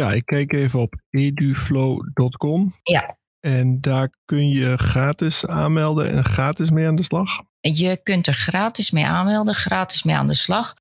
Ja, 0.02 0.12
ik 0.12 0.26
kijk 0.26 0.54
even 0.54 0.80
op 0.80 0.96
eduflow.com. 1.10 2.74
Ja. 2.84 3.18
En 3.40 3.82
daar 3.82 4.14
kun 4.26 4.50
je 4.50 4.78
gratis 4.78 5.46
aanmelden 5.46 6.12
en 6.12 6.24
gratis 6.24 6.70
mee 6.70 6.88
aan 6.88 6.96
de 6.96 7.04
slag. 7.04 7.42
Je 7.60 8.00
kunt 8.04 8.28
er 8.28 8.34
gratis 8.34 8.92
mee 8.92 9.06
aanmelden, 9.06 9.56
gratis 9.56 10.04
mee 10.04 10.16
aan 10.16 10.28
de 10.28 10.34
slag. 10.34 10.74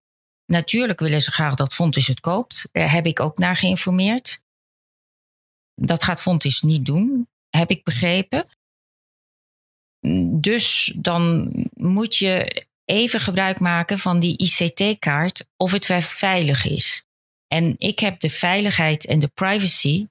Natuurlijk 0.47 1.01
willen 1.01 1.23
ze 1.23 1.31
graag 1.31 1.55
dat 1.55 1.75
Fontis 1.75 2.07
het 2.07 2.21
koopt. 2.21 2.69
Daar 2.73 2.93
heb 2.93 3.07
ik 3.07 3.21
ook 3.21 3.39
naar 3.39 3.57
geïnformeerd. 3.57 4.43
Dat 5.75 6.03
gaat 6.03 6.23
Fontis 6.23 6.63
niet 6.63 6.87
doen, 6.87 7.29
heb 7.51 7.71
ik 7.71 7.85
begrepen. 7.85 8.47
Dus 10.41 10.97
dan 10.97 11.53
moet 11.75 12.17
je 12.17 12.67
even 12.85 13.21
gebruik 13.21 13.61
maken 13.61 13.99
van 13.99 14.21
die 14.21 14.37
ICT-kaart 14.37 15.47
of 15.57 15.73
het 15.73 15.87
veilig 16.05 16.65
is. 16.65 17.09
En 17.55 17.75
ik 17.77 17.99
heb 17.99 18.21
de 18.21 18.31
veiligheid 18.31 19.07
en 19.07 19.19
de 19.19 19.29
privacy, 19.29 20.07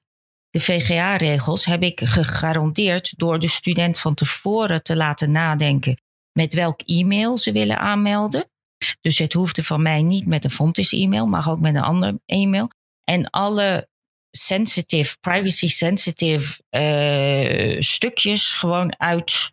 de 0.50 0.60
VGA-regels, 0.60 1.64
heb 1.64 1.82
ik 1.82 2.00
gegarandeerd 2.04 3.18
door 3.18 3.38
de 3.38 3.48
student 3.48 3.98
van 3.98 4.14
tevoren 4.14 4.82
te 4.82 4.96
laten 4.96 5.30
nadenken 5.30 6.00
met 6.32 6.54
welk 6.54 6.80
e-mail 6.80 7.38
ze 7.38 7.52
willen 7.52 7.78
aanmelden. 7.78 8.50
Dus 9.00 9.18
het 9.18 9.32
hoefde 9.32 9.62
van 9.62 9.82
mij 9.82 10.02
niet 10.02 10.26
met 10.26 10.44
een 10.44 10.50
Fontis-e-mail, 10.50 11.26
maar 11.26 11.50
ook 11.50 11.60
met 11.60 11.74
een 11.74 11.82
ander 11.82 12.18
e-mail. 12.26 12.70
En 13.04 13.30
alle 13.30 13.88
sensitive, 14.30 15.16
privacy-sensitive 15.20 16.62
uh, 16.70 17.80
stukjes 17.80 18.54
gewoon 18.54 18.98
uit 18.98 19.52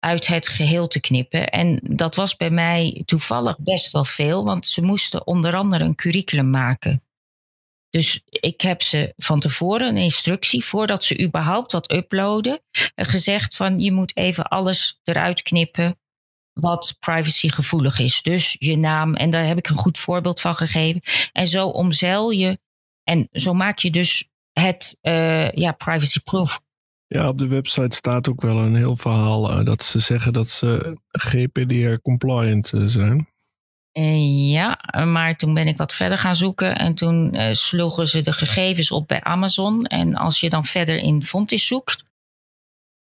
uit 0.00 0.26
het 0.26 0.48
geheel 0.48 0.86
te 0.86 1.00
knippen. 1.00 1.48
En 1.48 1.80
dat 1.82 2.14
was 2.14 2.36
bij 2.36 2.50
mij 2.50 3.02
toevallig 3.06 3.58
best 3.58 3.92
wel 3.92 4.04
veel, 4.04 4.44
want 4.44 4.66
ze 4.66 4.82
moesten 4.82 5.26
onder 5.26 5.56
andere 5.56 5.84
een 5.84 5.94
curriculum 5.94 6.50
maken. 6.50 7.02
Dus 7.90 8.22
ik 8.24 8.60
heb 8.60 8.82
ze 8.82 9.12
van 9.16 9.40
tevoren 9.40 9.88
een 9.88 9.96
instructie, 9.96 10.64
voordat 10.64 11.04
ze 11.04 11.20
überhaupt 11.20 11.72
wat 11.72 11.92
uploaden, 11.92 12.60
gezegd 12.94 13.56
van 13.56 13.80
je 13.80 13.92
moet 13.92 14.16
even 14.16 14.44
alles 14.44 15.00
eruit 15.04 15.42
knippen 15.42 15.98
wat 16.52 16.96
privacygevoelig 17.00 17.98
is. 17.98 18.22
Dus 18.22 18.56
je 18.58 18.76
naam, 18.76 19.14
en 19.14 19.30
daar 19.30 19.46
heb 19.46 19.58
ik 19.58 19.68
een 19.68 19.76
goed 19.76 19.98
voorbeeld 19.98 20.40
van 20.40 20.54
gegeven. 20.54 21.02
En 21.32 21.46
zo 21.46 21.66
omzeil 21.66 22.30
je, 22.30 22.58
en 23.04 23.28
zo 23.32 23.54
maak 23.54 23.78
je 23.78 23.90
dus 23.90 24.30
het 24.52 24.98
uh, 25.02 25.50
ja, 25.50 25.72
privacy-proof 25.72 26.60
ja, 27.08 27.28
op 27.28 27.38
de 27.38 27.48
website 27.48 27.96
staat 27.96 28.28
ook 28.28 28.40
wel 28.40 28.58
een 28.58 28.74
heel 28.74 28.96
verhaal 28.96 29.58
uh, 29.58 29.64
dat 29.64 29.82
ze 29.82 29.98
zeggen 29.98 30.32
dat 30.32 30.50
ze 30.50 30.98
GPDR-compliant 31.10 32.72
uh, 32.72 32.82
zijn. 32.86 33.28
Uh, 33.92 34.50
ja, 34.52 34.78
maar 35.04 35.36
toen 35.36 35.54
ben 35.54 35.66
ik 35.66 35.76
wat 35.76 35.94
verder 35.94 36.18
gaan 36.18 36.36
zoeken 36.36 36.78
en 36.78 36.94
toen 36.94 37.36
sloegen 37.52 38.08
ze 38.08 38.20
de 38.20 38.32
gegevens 38.32 38.90
op 38.90 39.08
bij 39.08 39.22
Amazon. 39.22 39.84
En 39.84 40.14
als 40.14 40.40
je 40.40 40.50
dan 40.50 40.64
verder 40.64 40.96
in 40.98 41.24
Fontis 41.24 41.66
zoekt, 41.66 42.04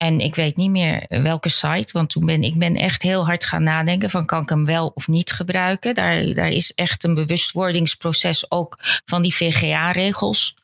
en 0.03 0.19
ik 0.19 0.35
weet 0.35 0.55
niet 0.55 0.69
meer 0.69 1.05
welke 1.09 1.49
site, 1.49 1.91
want 1.91 2.09
toen 2.09 2.25
ben 2.25 2.43
ik 2.43 2.57
ben 2.57 2.75
echt 2.75 3.01
heel 3.01 3.25
hard 3.25 3.45
gaan 3.45 3.63
nadenken 3.63 4.09
van 4.09 4.25
kan 4.25 4.41
ik 4.41 4.49
hem 4.49 4.65
wel 4.65 4.87
of 4.87 5.07
niet 5.07 5.31
gebruiken. 5.31 5.93
Daar, 5.93 6.33
daar 6.33 6.49
is 6.49 6.73
echt 6.73 7.03
een 7.03 7.13
bewustwordingsproces 7.13 8.51
ook 8.51 8.77
van 9.05 9.21
die 9.21 9.35
VGA-regels 9.35 10.57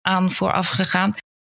aan 0.00 0.30
vooraf 0.30 0.68
gegaan. 0.68 1.14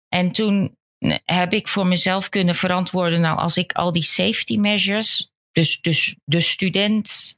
En 0.08 0.31
toen 0.31 0.77
heb 1.25 1.53
ik 1.53 1.68
voor 1.68 1.88
mezelf 1.88 2.29
kunnen 2.29 2.56
verantwoorden. 2.56 3.22
Nou, 3.22 3.38
als 3.38 3.58
ik 3.58 3.72
al 3.72 3.91
die 3.91 4.03
safety 4.03 4.58
measures, 4.58 5.32
dus, 5.51 5.82
dus 5.82 6.15
de 6.24 6.39
student 6.39 7.36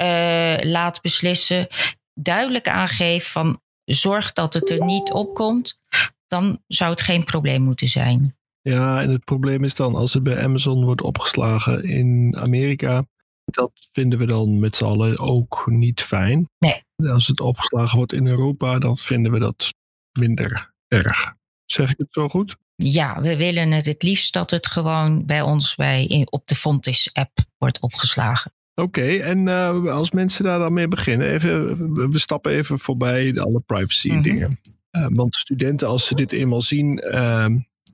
uh, 0.00 0.56
laat 0.60 1.00
beslissen, 1.00 1.66
duidelijk 2.14 2.68
aangeef 2.68 3.32
van 3.32 3.60
zorg 3.84 4.32
dat 4.32 4.54
het 4.54 4.70
er 4.70 4.84
niet 4.84 5.12
op 5.12 5.34
komt, 5.34 5.78
dan 6.26 6.62
zou 6.66 6.90
het 6.90 7.00
geen 7.00 7.24
probleem 7.24 7.62
moeten 7.62 7.88
zijn. 7.88 8.36
Ja, 8.60 9.02
en 9.02 9.10
het 9.10 9.24
probleem 9.24 9.64
is 9.64 9.74
dan 9.74 9.94
als 9.94 10.14
het 10.14 10.22
bij 10.22 10.42
Amazon 10.42 10.84
wordt 10.84 11.02
opgeslagen 11.02 11.82
in 11.82 12.36
Amerika, 12.36 13.04
dat 13.44 13.70
vinden 13.92 14.18
we 14.18 14.26
dan 14.26 14.58
met 14.58 14.76
z'n 14.76 14.84
allen 14.84 15.18
ook 15.18 15.66
niet 15.66 16.02
fijn. 16.02 16.48
Nee. 16.58 16.82
Als 17.12 17.26
het 17.26 17.40
opgeslagen 17.40 17.96
wordt 17.96 18.12
in 18.12 18.26
Europa, 18.26 18.78
dan 18.78 18.96
vinden 18.96 19.32
we 19.32 19.38
dat 19.38 19.74
minder 20.18 20.72
erg. 20.88 21.34
Zeg 21.64 21.90
ik 21.90 21.98
het 21.98 22.12
zo 22.12 22.28
goed? 22.28 22.56
Ja, 22.76 23.20
we 23.20 23.36
willen 23.36 23.70
het 23.70 23.86
het 23.86 24.02
liefst 24.02 24.32
dat 24.32 24.50
het 24.50 24.66
gewoon 24.66 25.26
bij 25.26 25.42
ons 25.42 25.74
bij, 25.74 26.26
op 26.30 26.46
de 26.46 26.54
Fontis 26.54 27.10
app 27.12 27.38
wordt 27.58 27.80
opgeslagen. 27.80 28.52
Oké, 28.74 29.16
en 29.16 29.46
uh, 29.46 29.86
als 29.86 30.10
mensen 30.10 30.44
daar 30.44 30.58
dan 30.58 30.72
mee 30.72 30.88
beginnen, 30.88 31.32
even, 31.32 32.10
we 32.10 32.18
stappen 32.18 32.52
even 32.52 32.78
voorbij 32.78 33.40
alle 33.40 33.60
privacy 33.60 34.08
mhm. 34.08 34.22
dingen. 34.22 34.58
Uh, 34.90 35.06
want 35.10 35.34
studenten, 35.34 35.88
als 35.88 36.06
ze 36.06 36.14
dit 36.14 36.32
eenmaal 36.32 36.62
zien, 36.62 37.02
uh, 37.04 37.46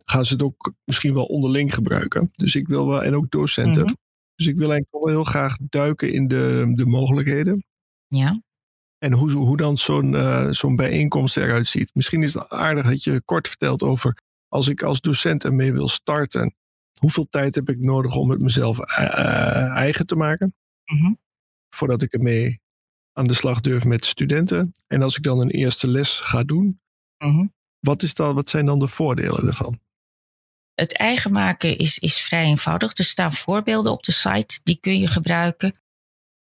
gaan 0.05 0.25
ze 0.25 0.33
het 0.33 0.43
ook 0.43 0.73
misschien 0.85 1.15
wel 1.15 1.25
onderling 1.25 1.75
gebruiken. 1.75 2.31
Dus 2.37 2.55
ik 2.55 2.69
wil 2.69 2.89
wel, 2.89 3.05
en 3.05 3.15
ook 3.15 3.31
docenten. 3.31 3.85
Mhm. 3.85 3.95
Dus 4.35 4.47
ik 4.47 4.57
wil 4.57 4.71
eigenlijk 4.71 5.05
wel 5.05 5.15
heel 5.15 5.25
graag 5.25 5.57
duiken 5.71 6.13
in 6.13 6.29
de, 6.29 6.73
de 6.75 6.87
mogelijkheden. 6.87 7.65
Ja. 8.07 8.43
En 8.99 9.13
hoe, 9.13 9.31
hoe 9.31 9.57
dan 9.57 9.79
zo'n 9.79 10.13
uh, 10.13 10.47
zo'n 10.51 10.77
bijeenkomst 10.77 11.37
eruit 11.37 11.67
ziet. 11.67 11.91
Misschien 11.95 12.23
is 12.23 12.35
het 12.35 12.49
aardig 12.49 12.87
dat 12.87 13.05
je 13.05 13.23
kort 13.25 13.49
vertelt 13.49 13.83
over 13.83 14.17
als 14.51 14.69
ik 14.69 14.83
als 14.83 15.01
docent 15.01 15.45
ermee 15.45 15.73
wil 15.73 15.89
starten, 15.89 16.55
hoeveel 16.99 17.29
tijd 17.31 17.55
heb 17.55 17.69
ik 17.69 17.79
nodig 17.79 18.17
om 18.17 18.31
het 18.31 18.41
mezelf 18.41 18.79
uh, 18.79 19.77
eigen 19.77 20.07
te 20.07 20.17
maken? 20.17 20.55
Mm-hmm. 20.85 21.19
Voordat 21.75 22.03
ik 22.03 22.13
ermee 22.13 22.61
aan 23.13 23.27
de 23.27 23.35
slag 23.35 23.61
durf 23.61 23.85
met 23.85 24.05
studenten. 24.05 24.73
En 24.87 25.03
als 25.03 25.17
ik 25.17 25.23
dan 25.23 25.41
een 25.41 25.51
eerste 25.51 25.89
les 25.89 26.21
ga 26.21 26.43
doen, 26.43 26.81
mm-hmm. 27.19 27.55
wat, 27.81 28.03
is 28.03 28.15
dan, 28.15 28.35
wat 28.35 28.51
zijn 28.51 28.67
dan 28.67 28.79
de 28.79 28.89
voordelen 28.89 29.47
ervan? 29.47 29.81
Het 30.75 30.97
eigen 30.97 31.33
maken 31.33 31.79
is, 31.79 31.99
is 31.99 32.21
vrij 32.21 32.45
eenvoudig. 32.45 32.97
Er 32.97 33.05
staan 33.05 33.33
voorbeelden 33.33 33.93
op 33.93 34.03
de 34.03 34.13
site, 34.13 34.61
die 34.63 34.79
kun 34.81 34.99
je 34.99 35.07
gebruiken. 35.07 35.81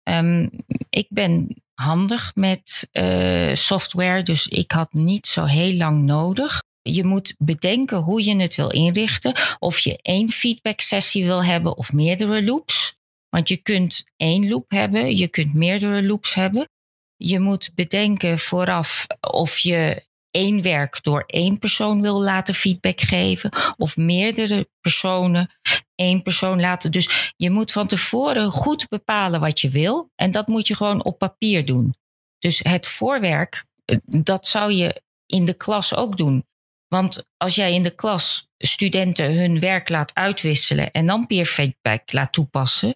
Um, 0.04 0.50
ik 0.90 1.08
ben 1.10 1.64
handig 1.74 2.36
met 2.36 2.90
uh, 2.94 3.56
software, 3.56 4.24
dus 4.24 4.48
ik 4.48 4.72
had 4.72 4.94
niet 4.94 5.28
zo 5.28 5.44
heel 5.44 5.74
lang 5.74 6.04
nodig. 6.04 6.64
Je 6.94 7.04
moet 7.04 7.36
bedenken 7.38 7.98
hoe 7.98 8.24
je 8.24 8.36
het 8.36 8.56
wil 8.56 8.70
inrichten. 8.70 9.34
Of 9.60 9.80
je 9.80 10.00
één 10.02 10.30
feedback 10.30 10.82
sessie 10.82 11.26
wil 11.26 11.44
hebben 11.44 11.78
of 11.78 11.94
meerdere 11.94 12.44
loops. 12.44 12.96
Want 13.30 13.48
je 13.48 13.58
kunt 13.58 14.04
één 14.16 14.50
loop 14.50 14.72
hebben, 14.72 15.16
je 15.16 15.28
kunt 15.28 15.54
meerdere 15.54 16.04
loops 16.04 16.34
hebben. 16.34 16.70
Je 17.16 17.40
moet 17.40 17.72
bedenken 17.76 18.38
vooraf 18.38 19.06
of 19.20 19.58
je 19.58 20.08
één 20.32 20.62
werk 20.62 21.04
door 21.04 21.24
één 21.28 21.60
persoon 21.60 22.02
wil 22.02 22.22
laten 22.22 22.54
feedback 22.54 23.02
geven. 23.02 23.52
Of 23.78 23.98
meerdere 23.98 24.70
personen 24.82 25.50
één 25.96 26.22
persoon 26.24 26.60
laten. 26.60 26.92
Dus 26.92 27.34
je 27.38 27.50
moet 27.50 27.72
van 27.72 27.88
tevoren 27.88 28.52
goed 28.52 28.88
bepalen 28.88 29.40
wat 29.40 29.60
je 29.60 29.70
wil. 29.70 30.12
En 30.16 30.32
dat 30.32 30.48
moet 30.48 30.68
je 30.68 30.76
gewoon 30.76 31.04
op 31.04 31.18
papier 31.18 31.66
doen. 31.66 31.96
Dus 32.40 32.60
het 32.64 32.88
voorwerk, 32.88 33.66
eh, 33.86 33.98
dat 34.04 34.46
zou 34.46 34.72
je 34.72 35.02
in 35.26 35.46
de 35.46 35.54
klas 35.54 35.96
ook 35.96 36.18
doen. 36.18 36.46
Want 36.88 37.30
als 37.38 37.56
jij 37.56 37.74
in 37.74 37.84
de 37.84 37.96
klas 37.96 38.48
studenten 38.58 39.34
hun 39.34 39.60
werk 39.60 39.90
laat 39.90 40.14
uitwisselen 40.14 40.92
en 40.92 41.06
dan 41.06 41.28
peer 41.28 41.46
feedback 41.46 42.14
laat 42.14 42.34
toepassen, 42.34 42.96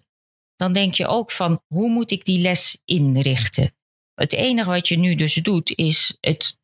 dan 0.56 0.72
denk 0.72 0.94
je 0.94 1.06
ook 1.06 1.30
van 1.30 1.62
hoe 1.66 1.88
moet 1.88 2.10
ik 2.10 2.24
die 2.24 2.40
les 2.40 2.82
inrichten? 2.84 3.74
Het 4.14 4.32
enige 4.32 4.68
wat 4.68 4.88
je 4.88 4.98
nu 4.98 5.14
dus 5.14 5.34
doet 5.34 5.76
is 5.76 6.16
het 6.20 6.60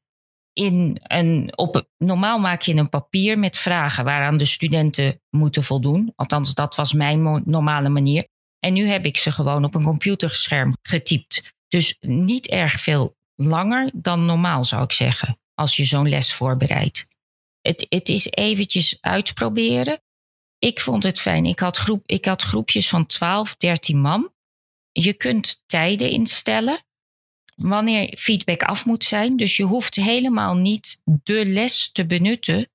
in 0.52 1.00
een, 1.02 1.52
op, 1.56 1.88
normaal 1.99 2.38
maak 2.38 2.62
je 2.62 2.75
een 2.75 2.88
papier 2.88 3.38
met 3.38 3.56
vragen 3.56 4.04
waaraan 4.04 4.37
de 4.37 4.44
studenten 4.44 5.20
moeten 5.30 5.62
voldoen. 5.62 6.12
Althans, 6.16 6.54
dat 6.54 6.75
was 6.75 6.92
mijn 6.92 7.42
normale 7.44 7.88
manier. 7.88 8.28
En 8.58 8.73
nu 8.73 8.87
heb 8.87 9.04
ik 9.04 9.16
ze 9.16 9.32
gewoon 9.32 9.64
op 9.64 9.75
een 9.75 9.82
computerscherm 9.82 10.75
getypt. 10.82 11.54
Dus 11.68 11.97
niet 12.00 12.47
erg 12.47 12.80
veel 12.80 13.16
langer 13.35 13.90
dan 13.94 14.26
normaal, 14.26 14.64
zou 14.64 14.82
ik 14.82 14.92
zeggen, 14.92 15.38
als 15.54 15.76
je 15.76 15.85
zo'n 15.85 16.08
les 16.08 16.35
voorbereidt. 16.35 17.06
Het, 17.68 17.87
het 17.88 18.08
is 18.08 18.30
eventjes 18.30 18.98
uitproberen. 19.00 20.00
Ik 20.58 20.80
vond 20.80 21.02
het 21.02 21.20
fijn. 21.20 21.44
Ik 21.44 21.58
had, 21.58 21.76
groep, 21.76 22.02
ik 22.06 22.25
had 22.25 22.42
groepjes 22.42 22.88
van 22.88 23.06
12, 23.06 23.56
13 23.56 24.00
man. 24.00 24.32
Je 24.92 25.12
kunt 25.12 25.62
tijden 25.66 26.10
instellen 26.10 26.84
wanneer 27.54 28.14
feedback 28.18 28.62
af 28.62 28.87
moet 28.87 29.04
zijn. 29.04 29.37
Dus 29.37 29.56
je 29.56 29.62
hoeft 29.62 29.94
helemaal 29.94 30.56
niet 30.56 31.00
de 31.04 31.46
les 31.46 31.92
te 31.92 32.06
benutten 32.06 32.70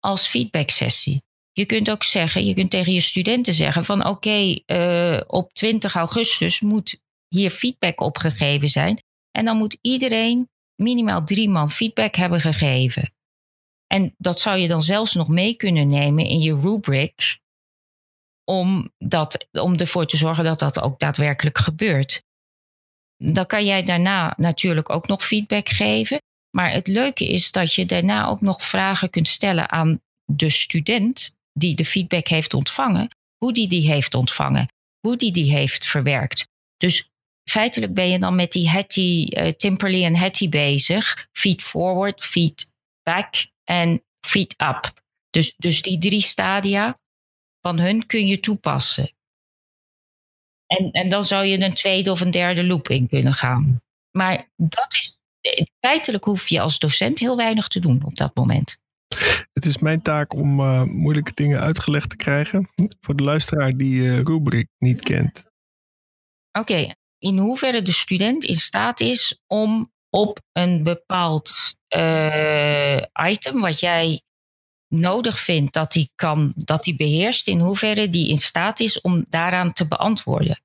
als 0.00 0.26
feedbacksessie. 0.26 1.22
Je 1.52 1.66
kunt 1.66 1.90
ook 1.90 2.04
zeggen, 2.04 2.44
je 2.44 2.54
kunt 2.54 2.70
tegen 2.70 2.92
je 2.92 3.00
studenten 3.00 3.54
zeggen 3.54 3.84
van 3.84 4.06
oké, 4.06 4.60
eh, 4.66 5.20
op 5.26 5.52
20 5.52 5.94
augustus 5.94 6.60
moet 6.60 7.00
hier 7.28 7.50
feedback 7.50 8.00
opgegeven 8.00 8.68
zijn. 8.68 9.02
En 9.30 9.44
dan 9.44 9.56
moet 9.56 9.78
iedereen 9.80 10.48
minimaal 10.74 11.24
drie 11.24 11.48
man 11.48 11.70
feedback 11.70 12.14
hebben 12.14 12.40
gegeven. 12.40 13.11
En 13.92 14.14
dat 14.18 14.40
zou 14.40 14.58
je 14.58 14.68
dan 14.68 14.82
zelfs 14.82 15.14
nog 15.14 15.28
mee 15.28 15.54
kunnen 15.54 15.88
nemen 15.88 16.26
in 16.26 16.38
je 16.38 16.60
rubric. 16.60 17.40
Om, 18.44 18.92
dat, 18.98 19.46
om 19.50 19.74
ervoor 19.74 20.06
te 20.06 20.16
zorgen 20.16 20.44
dat 20.44 20.58
dat 20.58 20.80
ook 20.80 20.98
daadwerkelijk 20.98 21.58
gebeurt. 21.58 22.22
Dan 23.16 23.46
kan 23.46 23.64
jij 23.64 23.82
daarna 23.82 24.34
natuurlijk 24.36 24.90
ook 24.90 25.06
nog 25.06 25.24
feedback 25.24 25.68
geven. 25.68 26.20
Maar 26.56 26.72
het 26.72 26.86
leuke 26.86 27.28
is 27.28 27.50
dat 27.50 27.74
je 27.74 27.86
daarna 27.86 28.26
ook 28.26 28.40
nog 28.40 28.62
vragen 28.62 29.10
kunt 29.10 29.28
stellen 29.28 29.70
aan 29.70 30.00
de 30.24 30.50
student 30.50 31.36
die 31.52 31.74
de 31.74 31.84
feedback 31.84 32.28
heeft 32.28 32.54
ontvangen, 32.54 33.08
hoe 33.36 33.52
die 33.52 33.68
die 33.68 33.90
heeft 33.90 34.14
ontvangen, 34.14 34.68
hoe 35.00 35.16
die 35.16 35.32
die 35.32 35.52
heeft 35.52 35.86
verwerkt. 35.86 36.48
Dus 36.76 37.08
feitelijk 37.50 37.94
ben 37.94 38.08
je 38.08 38.18
dan 38.18 38.34
met 38.34 38.52
die 38.52 38.68
Hattie, 38.68 39.36
uh, 39.36 39.48
Timperley 39.48 40.04
en 40.04 40.14
Hattie 40.14 40.48
bezig. 40.48 41.28
Feed 41.32 41.62
forward, 41.62 42.24
feed 42.24 42.70
back 43.02 43.50
en 43.64 44.04
feed 44.26 44.54
up. 44.62 44.92
Dus, 45.30 45.54
dus 45.56 45.82
die 45.82 45.98
drie 45.98 46.22
stadia 46.22 46.96
van 47.60 47.78
hun 47.78 48.06
kun 48.06 48.26
je 48.26 48.40
toepassen. 48.40 49.12
En, 50.66 50.90
en 50.90 51.08
dan 51.08 51.24
zou 51.24 51.44
je 51.44 51.60
een 51.60 51.74
tweede 51.74 52.10
of 52.10 52.20
een 52.20 52.30
derde 52.30 52.64
loop 52.64 52.88
in 52.88 53.08
kunnen 53.08 53.34
gaan. 53.34 53.82
Maar 54.10 54.50
dat 54.56 54.92
is, 54.92 55.18
feitelijk 55.80 56.24
hoef 56.24 56.48
je 56.48 56.60
als 56.60 56.78
docent 56.78 57.18
heel 57.18 57.36
weinig 57.36 57.68
te 57.68 57.80
doen 57.80 58.04
op 58.04 58.16
dat 58.16 58.34
moment. 58.34 58.80
Het 59.52 59.66
is 59.66 59.78
mijn 59.78 60.02
taak 60.02 60.34
om 60.34 60.60
uh, 60.60 60.82
moeilijke 60.82 61.32
dingen 61.34 61.60
uitgelegd 61.60 62.10
te 62.10 62.16
krijgen 62.16 62.68
voor 63.00 63.16
de 63.16 63.22
luisteraar 63.22 63.76
die 63.76 63.94
uh, 63.94 64.20
rubric 64.20 64.68
niet 64.78 65.02
kent. 65.02 65.44
Oké, 66.58 66.94
in 67.18 67.38
hoeverre 67.38 67.82
de 67.82 67.92
student 67.92 68.44
in 68.44 68.56
staat 68.56 69.00
is 69.00 69.42
om 69.46 69.92
op 70.14 70.40
een 70.52 70.82
bepaald 70.82 71.74
uh, 71.96 73.02
item 73.28 73.60
wat 73.60 73.80
jij 73.80 74.22
nodig 74.88 75.40
vindt 75.40 75.72
dat 75.72 75.94
hij 75.94 76.08
kan, 76.14 76.52
dat 76.56 76.84
hij 76.84 76.94
beheerst, 76.94 77.48
in 77.48 77.60
hoeverre 77.60 78.08
die 78.08 78.28
in 78.28 78.36
staat 78.36 78.80
is 78.80 79.00
om 79.00 79.24
daaraan 79.28 79.72
te 79.72 79.88
beantwoorden. 79.88 80.60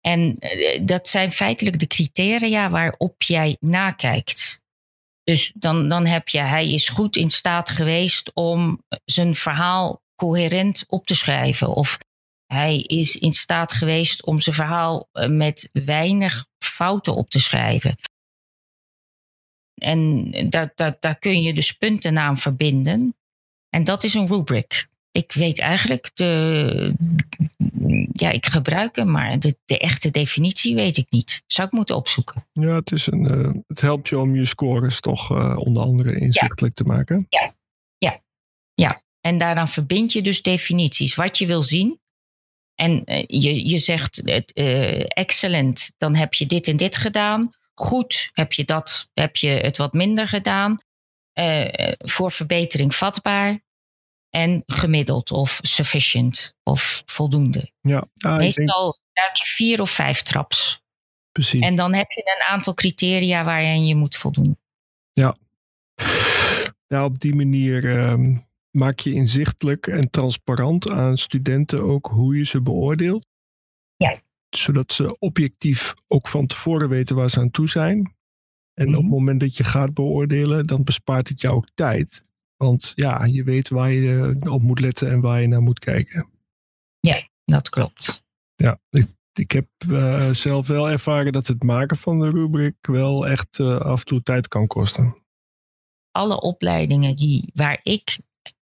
En 0.00 0.34
dat 0.82 1.08
zijn 1.08 1.32
feitelijk 1.32 1.78
de 1.78 1.86
criteria 1.86 2.70
waarop 2.70 3.22
jij 3.22 3.56
nakijkt. 3.60 4.60
Dus 5.22 5.52
dan, 5.54 5.88
dan 5.88 6.06
heb 6.06 6.28
je, 6.28 6.38
hij 6.38 6.72
is 6.72 6.88
goed 6.88 7.16
in 7.16 7.30
staat 7.30 7.70
geweest 7.70 8.30
om 8.34 8.82
zijn 9.04 9.34
verhaal 9.34 10.02
coherent 10.16 10.84
op 10.88 11.06
te 11.06 11.14
schrijven. 11.14 11.68
Of 11.68 11.98
hij 12.46 12.80
is 12.80 13.18
in 13.18 13.32
staat 13.32 13.72
geweest 13.72 14.24
om 14.24 14.40
zijn 14.40 14.54
verhaal 14.54 15.08
eh, 15.12 15.28
met 15.28 15.70
weinig 15.72 16.46
fouten 16.58 17.14
op 17.14 17.30
te 17.30 17.38
schrijven. 17.38 17.96
En 19.76 20.30
daar, 20.48 20.72
daar, 20.74 20.96
daar 21.00 21.18
kun 21.18 21.42
je 21.42 21.54
dus 21.54 21.72
punten 21.72 22.18
aan 22.18 22.38
verbinden. 22.38 23.16
En 23.70 23.84
dat 23.84 24.04
is 24.04 24.14
een 24.14 24.28
rubric. 24.28 24.88
Ik 25.10 25.32
weet 25.32 25.58
eigenlijk 25.58 26.10
de. 26.14 26.94
Ja, 28.12 28.30
ik 28.30 28.46
gebruik 28.46 28.96
hem, 28.96 29.10
maar 29.10 29.38
de, 29.38 29.56
de 29.64 29.78
echte 29.78 30.10
definitie 30.10 30.74
weet 30.74 30.96
ik 30.96 31.06
niet. 31.10 31.42
Zou 31.46 31.66
ik 31.66 31.74
moeten 31.74 31.96
opzoeken. 31.96 32.46
Ja, 32.52 32.74
het, 32.74 32.92
is 32.92 33.06
een, 33.06 33.38
uh, 33.38 33.54
het 33.66 33.80
helpt 33.80 34.08
je 34.08 34.18
om 34.18 34.34
je 34.34 34.44
scores 34.44 35.00
toch 35.00 35.30
uh, 35.30 35.56
onder 35.58 35.82
andere 35.82 36.18
inzichtelijk 36.18 36.74
te 36.74 36.84
maken. 36.84 37.26
Ja. 37.28 37.54
ja, 37.98 38.20
ja. 38.74 39.02
En 39.20 39.38
daaraan 39.38 39.68
verbind 39.68 40.12
je 40.12 40.22
dus 40.22 40.42
definities. 40.42 41.14
Wat 41.14 41.38
je 41.38 41.46
wil 41.46 41.62
zien, 41.62 42.00
en 42.74 43.02
uh, 43.06 43.24
je, 43.26 43.68
je 43.68 43.78
zegt 43.78 44.22
uh, 44.54 45.00
excellent, 45.08 45.94
dan 45.98 46.14
heb 46.14 46.34
je 46.34 46.46
dit 46.46 46.66
en 46.66 46.76
dit 46.76 46.96
gedaan. 46.96 47.50
Goed, 47.78 48.30
heb 48.32 48.52
je, 48.52 48.64
dat, 48.64 49.10
heb 49.14 49.36
je 49.36 49.48
het 49.48 49.76
wat 49.76 49.92
minder 49.92 50.28
gedaan. 50.28 50.78
Uh, 51.34 51.92
voor 51.98 52.32
verbetering 52.32 52.94
vatbaar. 52.94 53.64
En 54.30 54.62
gemiddeld 54.66 55.30
of 55.30 55.58
sufficient 55.62 56.54
of 56.62 57.02
voldoende. 57.06 57.70
Ja, 57.80 58.08
ah, 58.18 58.36
Meestal 58.36 58.98
denk... 59.12 59.36
je 59.36 59.46
vier 59.46 59.80
of 59.80 59.90
vijf 59.90 60.22
traps. 60.22 60.80
Precies. 61.32 61.60
En 61.60 61.74
dan 61.74 61.94
heb 61.94 62.10
je 62.10 62.36
een 62.36 62.54
aantal 62.54 62.74
criteria 62.74 63.44
waarin 63.44 63.86
je 63.86 63.94
moet 63.94 64.16
voldoen. 64.16 64.58
Ja, 65.12 67.04
op 67.04 67.20
die 67.20 67.34
manier 67.34 67.84
um, 67.84 68.46
maak 68.70 68.98
je 68.98 69.12
inzichtelijk 69.12 69.86
en 69.86 70.10
transparant 70.10 70.90
aan 70.90 71.18
studenten 71.18 71.82
ook 71.82 72.06
hoe 72.06 72.36
je 72.36 72.44
ze 72.44 72.62
beoordeelt. 72.62 73.26
Ja. 73.96 74.20
Zodat 74.58 74.92
ze 74.92 75.16
objectief 75.18 75.94
ook 76.06 76.28
van 76.28 76.46
tevoren 76.46 76.88
weten 76.88 77.16
waar 77.16 77.30
ze 77.30 77.40
aan 77.40 77.50
toe 77.50 77.68
zijn. 77.68 78.14
En 78.74 78.86
mm 78.86 78.86
-hmm. 78.86 78.94
op 78.94 79.02
het 79.02 79.10
moment 79.12 79.40
dat 79.40 79.56
je 79.56 79.64
gaat 79.64 79.94
beoordelen, 79.94 80.66
dan 80.66 80.84
bespaart 80.84 81.28
het 81.28 81.40
jou 81.40 81.54
ook 81.54 81.68
tijd. 81.74 82.20
Want 82.56 82.92
ja, 82.94 83.24
je 83.24 83.44
weet 83.44 83.68
waar 83.68 83.90
je 83.90 84.36
op 84.48 84.62
moet 84.62 84.80
letten 84.80 85.10
en 85.10 85.20
waar 85.20 85.40
je 85.40 85.46
naar 85.46 85.62
moet 85.62 85.78
kijken. 85.78 86.28
Ja, 87.00 87.28
dat 87.44 87.68
klopt. 87.68 88.24
Ja, 88.54 88.80
ik, 88.90 89.06
ik 89.32 89.50
heb 89.50 89.68
uh, 89.88 90.30
zelf 90.30 90.66
wel 90.66 90.90
ervaren 90.90 91.32
dat 91.32 91.46
het 91.46 91.62
maken 91.62 91.96
van 91.96 92.18
de 92.18 92.30
rubric 92.30 92.76
wel 92.80 93.26
echt 93.26 93.58
uh, 93.58 93.80
af 93.80 93.98
en 94.00 94.06
toe 94.06 94.22
tijd 94.22 94.48
kan 94.48 94.66
kosten. 94.66 95.22
Alle 96.10 96.40
opleidingen 96.40 97.16
die, 97.16 97.50
waar 97.54 97.80
ik 97.82 98.18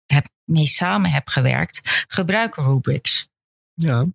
heb, 0.06 0.28
mee 0.44 0.66
samen 0.66 1.12
heb 1.12 1.28
gewerkt, 1.28 2.06
gebruiken 2.08 2.64
rubrics. 2.64 3.30
Ja. 3.74 4.08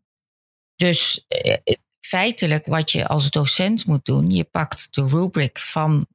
Dus 0.76 1.24
uh, 1.28 1.56
feitelijk 2.00 2.66
wat 2.66 2.90
je 2.90 3.06
als 3.06 3.30
docent 3.30 3.86
moet 3.86 4.04
doen, 4.04 4.30
je 4.30 4.44
pakt 4.44 4.88
de 4.90 5.06
rubric 5.06 5.58
van 5.58 6.06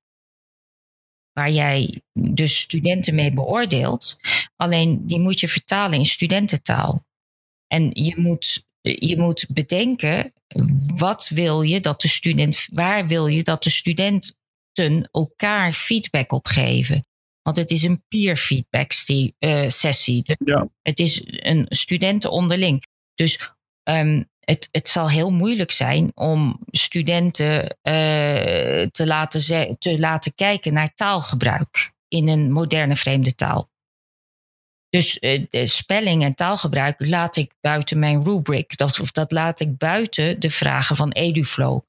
waar 1.33 1.51
jij 1.51 2.01
dus 2.13 2.59
studenten 2.59 3.15
mee 3.15 3.33
beoordeelt. 3.33 4.19
Alleen 4.55 5.07
die 5.07 5.19
moet 5.19 5.39
je 5.39 5.47
vertalen 5.47 5.97
in 5.97 6.05
studententaal. 6.05 7.05
En 7.67 7.89
je 7.93 8.13
moet, 8.17 8.65
je 8.81 9.17
moet 9.17 9.45
bedenken, 9.49 10.33
wat 10.95 11.27
wil 11.27 11.61
je 11.61 11.79
dat 11.79 12.01
de 12.01 12.07
student, 12.07 12.67
waar 12.71 13.07
wil 13.07 13.27
je 13.27 13.43
dat 13.43 13.63
de 13.63 13.69
studenten 13.69 14.35
elkaar 15.11 15.73
feedback 15.73 16.31
op 16.31 16.45
geven? 16.45 17.05
Want 17.41 17.57
het 17.57 17.71
is 17.71 17.83
een 17.83 18.03
peer 18.07 18.37
feedback 18.37 18.91
uh, 19.07 19.69
sessie. 19.69 20.35
Ja. 20.45 20.69
Het 20.81 20.99
is 20.99 21.21
een 21.25 21.65
studenten 21.69 22.31
onderling. 22.31 22.83
Dus 23.15 23.51
um, 23.83 24.29
het, 24.41 24.69
het 24.71 24.87
zal 24.87 25.09
heel 25.09 25.31
moeilijk 25.31 25.71
zijn 25.71 26.11
om 26.15 26.59
studenten 26.71 27.63
uh, 27.63 27.69
te, 28.91 29.03
laten 29.05 29.77
te 29.79 29.99
laten 29.99 30.35
kijken 30.35 30.73
naar 30.73 30.93
taalgebruik 30.93 31.93
in 32.07 32.27
een 32.27 32.51
moderne 32.51 32.95
vreemde 32.95 33.35
taal. 33.35 33.69
Dus 34.89 35.19
de 35.49 35.65
spelling 35.65 36.23
en 36.23 36.35
taalgebruik 36.35 36.95
laat 37.07 37.35
ik 37.35 37.53
buiten 37.61 37.99
mijn 37.99 38.23
rubric. 38.23 38.77
Dat, 38.77 38.99
of 38.99 39.11
dat 39.11 39.31
laat 39.31 39.59
ik 39.59 39.77
buiten 39.77 40.39
de 40.39 40.49
vragen 40.49 40.95
van 40.95 41.11
EduFlow. 41.11 41.79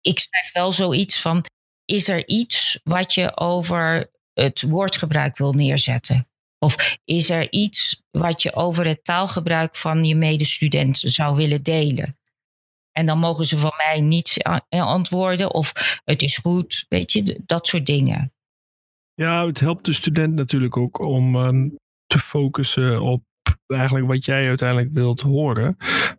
Ik 0.00 0.18
schrijf 0.18 0.52
wel 0.52 0.72
zoiets 0.72 1.20
van: 1.20 1.44
is 1.84 2.08
er 2.08 2.28
iets 2.28 2.80
wat 2.84 3.14
je 3.14 3.36
over 3.36 4.10
het 4.32 4.62
woordgebruik 4.62 5.36
wil 5.36 5.52
neerzetten? 5.52 6.27
Of 6.58 6.98
is 7.04 7.30
er 7.30 7.52
iets 7.52 8.02
wat 8.10 8.42
je 8.42 8.54
over 8.54 8.86
het 8.86 9.04
taalgebruik 9.04 9.76
van 9.76 10.04
je 10.04 10.14
medestudent 10.14 10.98
zou 10.98 11.36
willen 11.36 11.62
delen? 11.62 12.18
En 12.92 13.06
dan 13.06 13.18
mogen 13.18 13.44
ze 13.44 13.56
van 13.56 13.72
mij 13.76 14.00
niets 14.00 14.42
antwoorden 14.68 15.54
of 15.54 16.00
het 16.04 16.22
is 16.22 16.36
goed, 16.36 16.86
weet 16.88 17.12
je, 17.12 17.40
dat 17.46 17.66
soort 17.66 17.86
dingen. 17.86 18.32
Ja, 19.14 19.46
het 19.46 19.60
helpt 19.60 19.84
de 19.84 19.92
student 19.92 20.34
natuurlijk 20.34 20.76
ook 20.76 20.98
om 20.98 21.36
um, 21.36 21.76
te 22.06 22.18
focussen 22.18 23.02
op 23.02 23.22
eigenlijk 23.66 24.06
wat 24.06 24.24
jij 24.24 24.48
uiteindelijk 24.48 24.92
wilt 24.92 25.20
horen. 25.20 25.76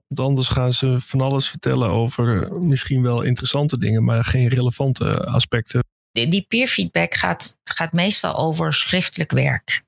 Want 0.08 0.30
anders 0.30 0.48
gaan 0.48 0.74
ze 0.74 0.96
van 1.00 1.22
alles 1.22 1.50
vertellen 1.50 1.90
over 1.90 2.54
misschien 2.62 3.02
wel 3.02 3.22
interessante 3.22 3.78
dingen, 3.78 4.04
maar 4.04 4.26
geen 4.26 4.48
relevante 4.48 5.24
aspecten 5.24 5.82
die 6.12 6.46
peer 6.48 6.68
feedback 6.68 7.14
gaat, 7.14 7.58
gaat 7.64 7.94
meestal 7.94 8.36
over 8.38 8.74
schriftelijk 8.74 9.32
werk. 9.32 9.84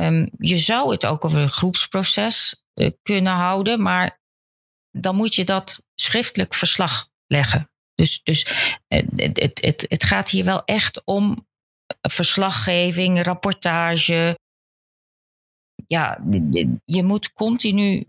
Um, 0.00 0.30
je 0.38 0.58
zou 0.58 0.90
het 0.90 1.06
ook 1.06 1.24
over 1.24 1.40
een 1.40 1.48
groepsproces 1.48 2.64
uh, 2.74 2.90
kunnen 3.02 3.32
houden, 3.32 3.82
maar 3.82 4.20
dan 4.90 5.16
moet 5.16 5.34
je 5.34 5.44
dat 5.44 5.84
schriftelijk 5.94 6.54
verslag 6.54 7.08
leggen. 7.26 7.70
Dus, 7.94 8.22
dus 8.22 8.46
het, 8.88 9.06
het, 9.14 9.60
het, 9.60 9.84
het 9.88 10.04
gaat 10.04 10.28
hier 10.28 10.44
wel 10.44 10.64
echt 10.64 11.04
om 11.04 11.48
verslaggeving, 12.08 13.22
rapportage. 13.22 14.38
Ja, 15.86 16.18
je 16.84 17.02
moet 17.02 17.32
continu 17.32 18.04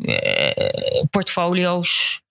portfolio's. 1.09 2.21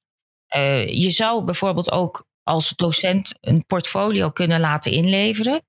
Je 0.86 1.10
zou 1.10 1.44
bijvoorbeeld 1.44 1.90
ook 1.90 2.26
als 2.42 2.68
docent 2.68 3.34
een 3.40 3.66
portfolio 3.66 4.30
kunnen 4.30 4.60
laten 4.60 4.92
inleveren 4.92 5.62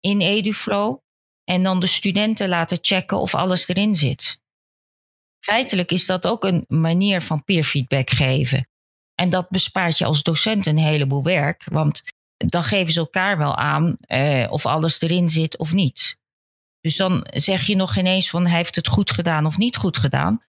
in 0.00 0.20
EduFlow. 0.20 0.98
En 1.44 1.62
dan 1.62 1.80
de 1.80 1.86
studenten 1.86 2.48
laten 2.48 2.78
checken 2.80 3.18
of 3.18 3.34
alles 3.34 3.68
erin 3.68 3.94
zit. 3.94 4.42
Feitelijk 5.44 5.92
is 5.92 6.06
dat 6.06 6.26
ook 6.26 6.44
een 6.44 6.64
manier 6.68 7.22
van 7.22 7.44
peer 7.44 7.64
feedback 7.64 8.10
geven. 8.10 8.68
En 9.14 9.30
dat 9.30 9.48
bespaart 9.48 9.98
je 9.98 10.04
als 10.04 10.22
docent 10.22 10.66
een 10.66 10.78
heleboel 10.78 11.22
werk, 11.22 11.64
want 11.64 12.02
dan 12.36 12.62
geven 12.62 12.92
ze 12.92 12.98
elkaar 12.98 13.38
wel 13.38 13.56
aan 13.56 13.94
eh, 13.96 14.46
of 14.50 14.66
alles 14.66 15.00
erin 15.00 15.28
zit 15.28 15.58
of 15.58 15.72
niet. 15.72 16.18
Dus 16.80 16.96
dan 16.96 17.26
zeg 17.30 17.66
je 17.66 17.76
nog 17.76 17.92
geen 17.92 18.06
eens 18.06 18.30
van 18.30 18.46
hij 18.46 18.56
heeft 18.56 18.74
het 18.74 18.88
goed 18.88 19.10
gedaan 19.10 19.46
of 19.46 19.58
niet 19.58 19.76
goed 19.76 19.98
gedaan. 19.98 20.42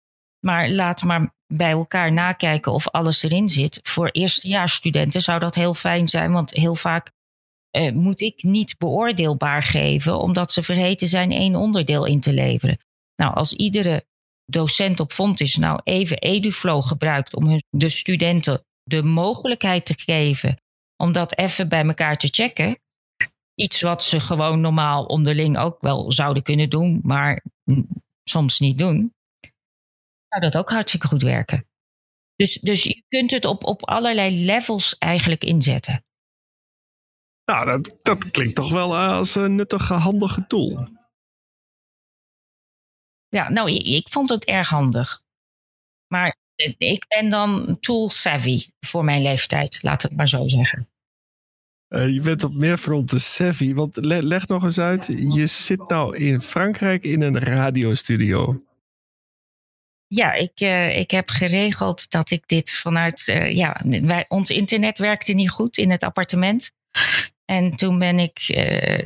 Maar 0.45 0.69
laat 0.69 1.03
maar 1.03 1.33
bij 1.47 1.71
elkaar 1.71 2.11
nakijken 2.11 2.71
of 2.71 2.89
alles 2.89 3.23
erin 3.23 3.49
zit. 3.49 3.79
Voor 3.83 4.09
eerstejaarsstudenten 4.09 5.21
zou 5.21 5.39
dat 5.39 5.55
heel 5.55 5.73
fijn 5.73 6.09
zijn, 6.09 6.31
want 6.31 6.51
heel 6.51 6.75
vaak 6.75 7.11
uh, 7.75 7.91
moet 7.91 8.21
ik 8.21 8.43
niet 8.43 8.77
beoordeelbaar 8.77 9.63
geven, 9.63 10.19
omdat 10.19 10.51
ze 10.51 10.63
vergeten 10.63 11.07
zijn 11.07 11.31
één 11.31 11.55
onderdeel 11.55 12.05
in 12.05 12.19
te 12.19 12.33
leveren. 12.33 12.77
Nou, 13.15 13.35
als 13.35 13.53
iedere 13.53 14.05
docent 14.45 14.99
op 14.99 15.11
Fontis 15.11 15.55
nou 15.55 15.79
even 15.83 16.17
EduFlow 16.17 16.83
gebruikt 16.83 17.35
om 17.35 17.47
hun, 17.47 17.63
de 17.69 17.89
studenten 17.89 18.65
de 18.83 19.03
mogelijkheid 19.03 19.85
te 19.85 19.93
geven 19.97 20.61
om 21.03 21.11
dat 21.11 21.37
even 21.37 21.69
bij 21.69 21.85
elkaar 21.85 22.17
te 22.17 22.27
checken. 22.31 22.79
Iets 23.55 23.81
wat 23.81 24.03
ze 24.03 24.19
gewoon 24.19 24.61
normaal 24.61 25.05
onderling 25.05 25.57
ook 25.57 25.81
wel 25.81 26.11
zouden 26.11 26.43
kunnen 26.43 26.69
doen, 26.69 26.99
maar 27.03 27.43
soms 28.23 28.59
niet 28.59 28.77
doen. 28.77 29.13
Zou 30.27 30.41
dat 30.41 30.57
ook 30.57 30.69
hartstikke 30.69 31.07
goed 31.07 31.21
werken. 31.21 31.67
Dus, 32.35 32.59
dus 32.59 32.83
je 32.83 33.03
kunt 33.07 33.31
het 33.31 33.45
op, 33.45 33.63
op 33.63 33.89
allerlei 33.89 34.45
levels 34.45 34.97
eigenlijk 34.97 35.43
inzetten. 35.43 36.04
Nou, 37.45 37.65
dat, 37.65 37.99
dat 38.01 38.31
klinkt 38.31 38.55
toch 38.55 38.71
wel 38.71 38.95
als 38.97 39.35
een 39.35 39.55
nuttige, 39.55 39.93
handige 39.93 40.47
tool. 40.47 40.87
Ja, 43.27 43.49
nou, 43.49 43.71
ik 43.71 44.09
vond 44.09 44.29
het 44.29 44.45
erg 44.45 44.69
handig. 44.69 45.21
Maar 46.07 46.37
ik 46.77 47.05
ben 47.07 47.29
dan 47.29 47.77
tool 47.79 48.09
savvy 48.09 48.69
voor 48.79 49.03
mijn 49.03 49.21
leeftijd, 49.21 49.79
laat 49.81 50.01
het 50.01 50.15
maar 50.15 50.27
zo 50.27 50.47
zeggen. 50.47 50.89
Uh, 51.89 52.13
je 52.13 52.21
bent 52.21 52.43
op 52.43 52.53
meer 52.53 52.77
fronten 52.77 53.21
savvy, 53.21 53.73
want 53.73 53.95
leg 54.05 54.47
nog 54.47 54.63
eens 54.63 54.79
uit. 54.79 55.05
Je 55.33 55.47
zit 55.47 55.89
nou 55.89 56.17
in 56.17 56.41
Frankrijk 56.41 57.03
in 57.03 57.21
een 57.21 57.39
radiostudio. 57.39 58.63
Ja, 60.07 60.33
ik, 60.33 60.61
uh, 60.61 60.97
ik 60.97 61.11
heb 61.11 61.29
geregeld 61.29 62.09
dat 62.09 62.31
ik 62.31 62.47
dit 62.47 62.71
vanuit. 62.71 63.27
Uh, 63.27 63.51
ja, 63.51 63.81
wij, 63.85 64.25
ons 64.27 64.49
internet 64.49 64.97
werkte 64.97 65.33
niet 65.33 65.49
goed 65.49 65.77
in 65.77 65.91
het 65.91 66.03
appartement. 66.03 66.71
En 67.45 67.75
toen 67.75 67.99
ben 67.99 68.19
ik 68.19 68.39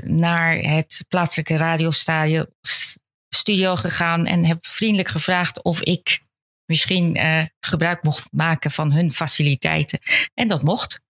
naar 0.04 0.58
het 0.58 1.06
plaatselijke 1.08 1.58
radiostudio 1.58 3.76
gegaan 3.76 4.26
en 4.26 4.46
heb 4.46 4.66
vriendelijk 4.66 5.10
gevraagd 5.10 5.64
of 5.64 5.82
ik 5.82 6.28
misschien 6.66 7.18
uh, 7.18 7.44
gebruik 7.60 8.04
mocht 8.04 8.32
maken 8.32 8.72
van 8.72 8.92
hun 8.92 9.12
faciliteiten. 9.12 10.00
En 10.34 10.48
dat 10.48 10.64
mocht. 10.64 11.02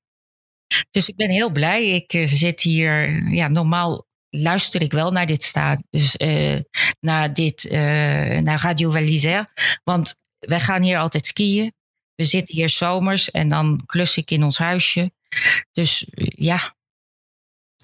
Dus 0.90 1.10
ik 1.10 1.16
ben 1.16 1.30
heel 1.30 1.52
blij. 1.52 1.90
Ik 1.90 2.14
uh, 2.14 2.28
zit 2.28 2.62
hier, 2.62 3.24
ja, 3.34 3.48
normaal 3.48 4.08
luister 4.30 4.82
ik 4.82 4.92
wel 4.92 5.12
naar 5.12 5.26
dit 5.26 5.44
staat, 5.44 5.84
dus 5.90 6.16
naar 7.00 7.34
dit, 7.34 7.68
naar 8.42 8.62
Radio 8.62 8.92
Valisaire. 8.92 9.48
Want 9.84 10.16
wij 10.40 10.60
gaan 10.60 10.82
hier 10.82 10.98
altijd 10.98 11.26
skiën. 11.26 11.74
We 12.16 12.24
zitten 12.24 12.56
hier 12.56 12.70
zomers 12.70 13.32
en 13.32 13.50
dan 13.50 13.84
klus 13.86 14.18
ik 14.18 14.32
in 14.32 14.44
ons 14.44 14.58
huisje. 14.58 15.12
Dus 15.72 16.06
ja, 16.36 16.76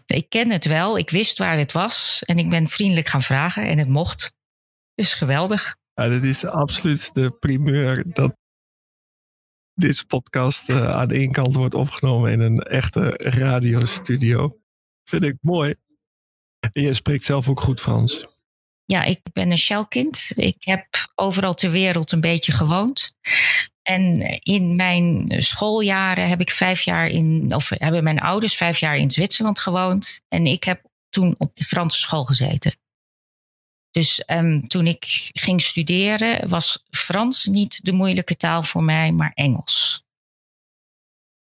ik 0.06 0.30
ken 0.30 0.52
het 0.52 0.66
wel. 0.66 0.98
Ik 0.98 1.10
wist 1.10 1.38
waar 1.38 1.58
het 1.58 1.72
was 1.72 2.24
en 2.26 2.38
ik 2.38 2.50
ben 2.50 2.68
vriendelijk 2.68 3.08
gaan 3.08 3.22
vragen 3.22 3.68
en 3.68 3.78
het 3.78 3.88
mocht. 3.88 4.34
Dus 4.94 5.14
geweldig. 5.14 5.76
Ja, 5.94 6.10
dit 6.10 6.24
is 6.24 6.46
absoluut 6.46 7.14
de 7.14 7.32
primeur 7.32 8.14
dat 8.14 8.36
deze 9.74 10.06
podcast 10.06 10.70
uh, 10.70 10.90
aan 10.90 11.12
één 11.12 11.32
kant 11.32 11.56
wordt 11.56 11.74
opgenomen 11.74 12.32
in 12.32 12.40
een 12.40 12.60
echte 12.60 13.10
radiostudio. 13.18 14.60
Vind 15.04 15.24
ik 15.24 15.38
mooi. 15.42 15.76
En 16.60 16.82
je 16.82 16.94
spreekt 16.94 17.24
zelf 17.24 17.50
ook 17.50 17.60
goed 17.60 17.82
Frans. 17.82 18.26
Ja, 18.86 19.04
ik 19.04 19.20
ben 19.34 19.52
een 19.52 19.58
Shellkind. 19.58 20.32
Ik 20.36 20.56
heb 20.60 20.88
overal 21.16 21.54
ter 21.54 21.72
wereld 21.72 22.12
een 22.12 22.22
beetje 22.22 22.52
gewoond. 22.52 23.14
En 23.88 24.22
in 24.40 24.76
mijn 24.76 25.34
schooljaren 25.42 26.28
heb 26.28 26.42
ik 26.42 26.52
vijf 26.52 26.82
jaar 26.82 27.08
in, 27.08 27.54
of 27.56 27.70
hebben 27.70 28.04
mijn 28.04 28.20
ouders 28.20 28.56
vijf 28.56 28.78
jaar 28.78 28.98
in 28.98 29.12
Zwitserland 29.12 29.60
gewoond. 29.60 30.22
En 30.28 30.46
ik 30.46 30.64
heb 30.64 30.82
toen 31.10 31.36
op 31.38 31.56
de 31.56 31.64
Franse 31.64 32.00
school 32.00 32.24
gezeten. 32.24 32.76
Dus 33.92 34.24
um, 34.28 34.68
toen 34.68 34.88
ik 34.88 35.30
ging 35.34 35.62
studeren, 35.62 36.50
was 36.50 36.84
Frans 36.90 37.46
niet 37.46 37.86
de 37.86 37.92
moeilijke 37.92 38.36
taal 38.36 38.64
voor 38.64 38.84
mij, 38.84 39.12
maar 39.12 39.32
Engels. 39.34 40.06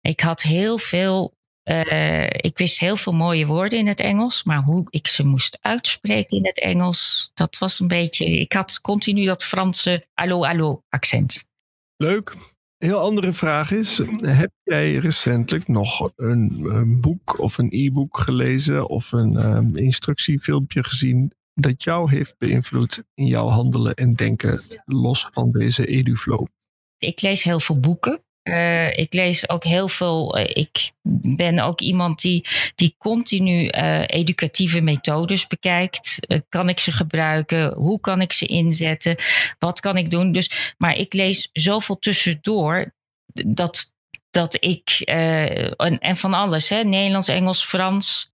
Ik 0.00 0.20
had 0.20 0.42
heel 0.42 0.78
veel, 0.78 1.34
uh, 1.64 2.26
ik 2.26 2.58
wist 2.58 2.78
heel 2.78 2.96
veel 2.96 3.12
mooie 3.12 3.46
woorden 3.46 3.78
in 3.78 3.86
het 3.86 4.00
Engels, 4.00 4.42
maar 4.42 4.62
hoe 4.62 4.86
ik 4.90 5.06
ze 5.06 5.26
moest 5.26 5.58
uitspreken 5.60 6.36
in 6.36 6.46
het 6.46 6.60
Engels, 6.60 7.30
dat 7.34 7.58
was 7.58 7.80
een 7.80 7.88
beetje, 7.88 8.24
ik 8.24 8.52
had 8.52 8.80
continu 8.80 9.24
dat 9.24 9.44
Franse 9.44 10.06
allo 10.14 10.44
allo 10.44 10.82
accent. 10.88 11.52
Leuk. 11.96 12.35
Heel 12.78 12.98
andere 12.98 13.33
vraag 13.33 13.70
is: 13.70 13.98
heb 14.22 14.50
jij 14.62 14.96
recentelijk 14.96 15.68
nog 15.68 16.12
een, 16.16 17.00
boek 17.00 17.40
of 17.40 17.59
een 17.59 17.68
e-book 17.70 18.18
gelezen 18.18 18.88
of 18.88 19.12
een 19.12 19.57
um, 19.57 19.76
instructiefilmpje 19.76 20.85
gezien 20.85 21.33
dat 21.54 21.83
jou 21.83 22.11
heeft 22.11 22.38
beïnvloed 22.38 23.04
in 23.14 23.26
jouw 23.26 23.48
handelen 23.48 23.94
en 23.94 24.14
denken, 24.14 24.61
los 24.85 25.28
van 25.30 25.50
deze 25.50 25.87
EduFlow? 25.87 26.46
Ik 26.98 27.22
lees 27.22 27.42
heel 27.42 27.61
veel 27.61 27.80
boeken. 27.80 28.23
Uh, 28.44 28.98
ik 28.98 29.12
lees 29.12 29.48
ook 29.48 29.64
heel 29.64 29.88
veel. 29.88 30.38
Uh, 30.38 30.44
ik 30.46 30.92
ben 31.37 31.59
ook 31.59 31.80
iemand 31.80 32.20
die, 32.20 32.46
die 32.74 32.94
continu 32.98 33.70
uh, 33.70 34.02
educatieve 34.07 34.80
methodes 34.80 35.46
bekijkt. 35.46 36.18
kan 36.48 36.68
ik 36.68 36.78
ze 36.78 36.92
gebruiken? 36.92 37.74
Hoe 37.74 38.00
kan 38.00 38.20
ik 38.20 38.33
ze 38.33 38.46
inzetten? 38.46 39.16
Wat 39.59 39.80
kan 39.80 39.96
ik 39.96 40.11
doen? 40.11 40.33
Dus, 40.33 40.74
maar 40.78 40.96
ik 40.96 41.12
lees 41.12 41.48
zoveel 41.52 41.98
tussendoor 41.98 42.94
dat, 43.33 43.92
dat 44.30 44.57
ik. 44.61 45.00
En, 45.04 45.98
en, 45.98 46.16
van 46.16 46.35
alles, 46.35 46.68
hè? 46.68 46.83
Nederlands, 46.83 47.28
Engels, 47.28 47.64
Frans 47.64 48.33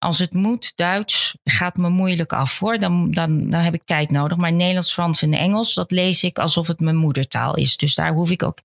als 0.00 0.18
het 0.18 0.32
moet, 0.32 0.72
Duits 0.76 1.36
gaat 1.44 1.76
me 1.76 1.88
moeilijk 1.88 2.32
af 2.32 2.58
hoor. 2.58 2.78
Dan, 2.78 3.10
dan, 3.10 3.50
dan 3.50 3.60
heb 3.60 3.74
ik 3.74 3.84
tijd 3.84 4.10
nodig. 4.10 4.36
Maar 4.36 4.52
Nederlands, 4.52 4.92
Frans 4.92 5.22
en 5.22 5.34
Engels, 5.34 5.74
dat 5.74 5.90
lees 5.90 6.22
ik 6.22 6.38
alsof 6.38 6.66
het 6.66 6.80
mijn 6.80 6.96
moedertaal 6.96 7.56
is. 7.56 7.76
Dus 7.76 7.94
daar 7.94 8.12
hoef 8.12 8.30
ik 8.30 8.42
ook 8.42 8.58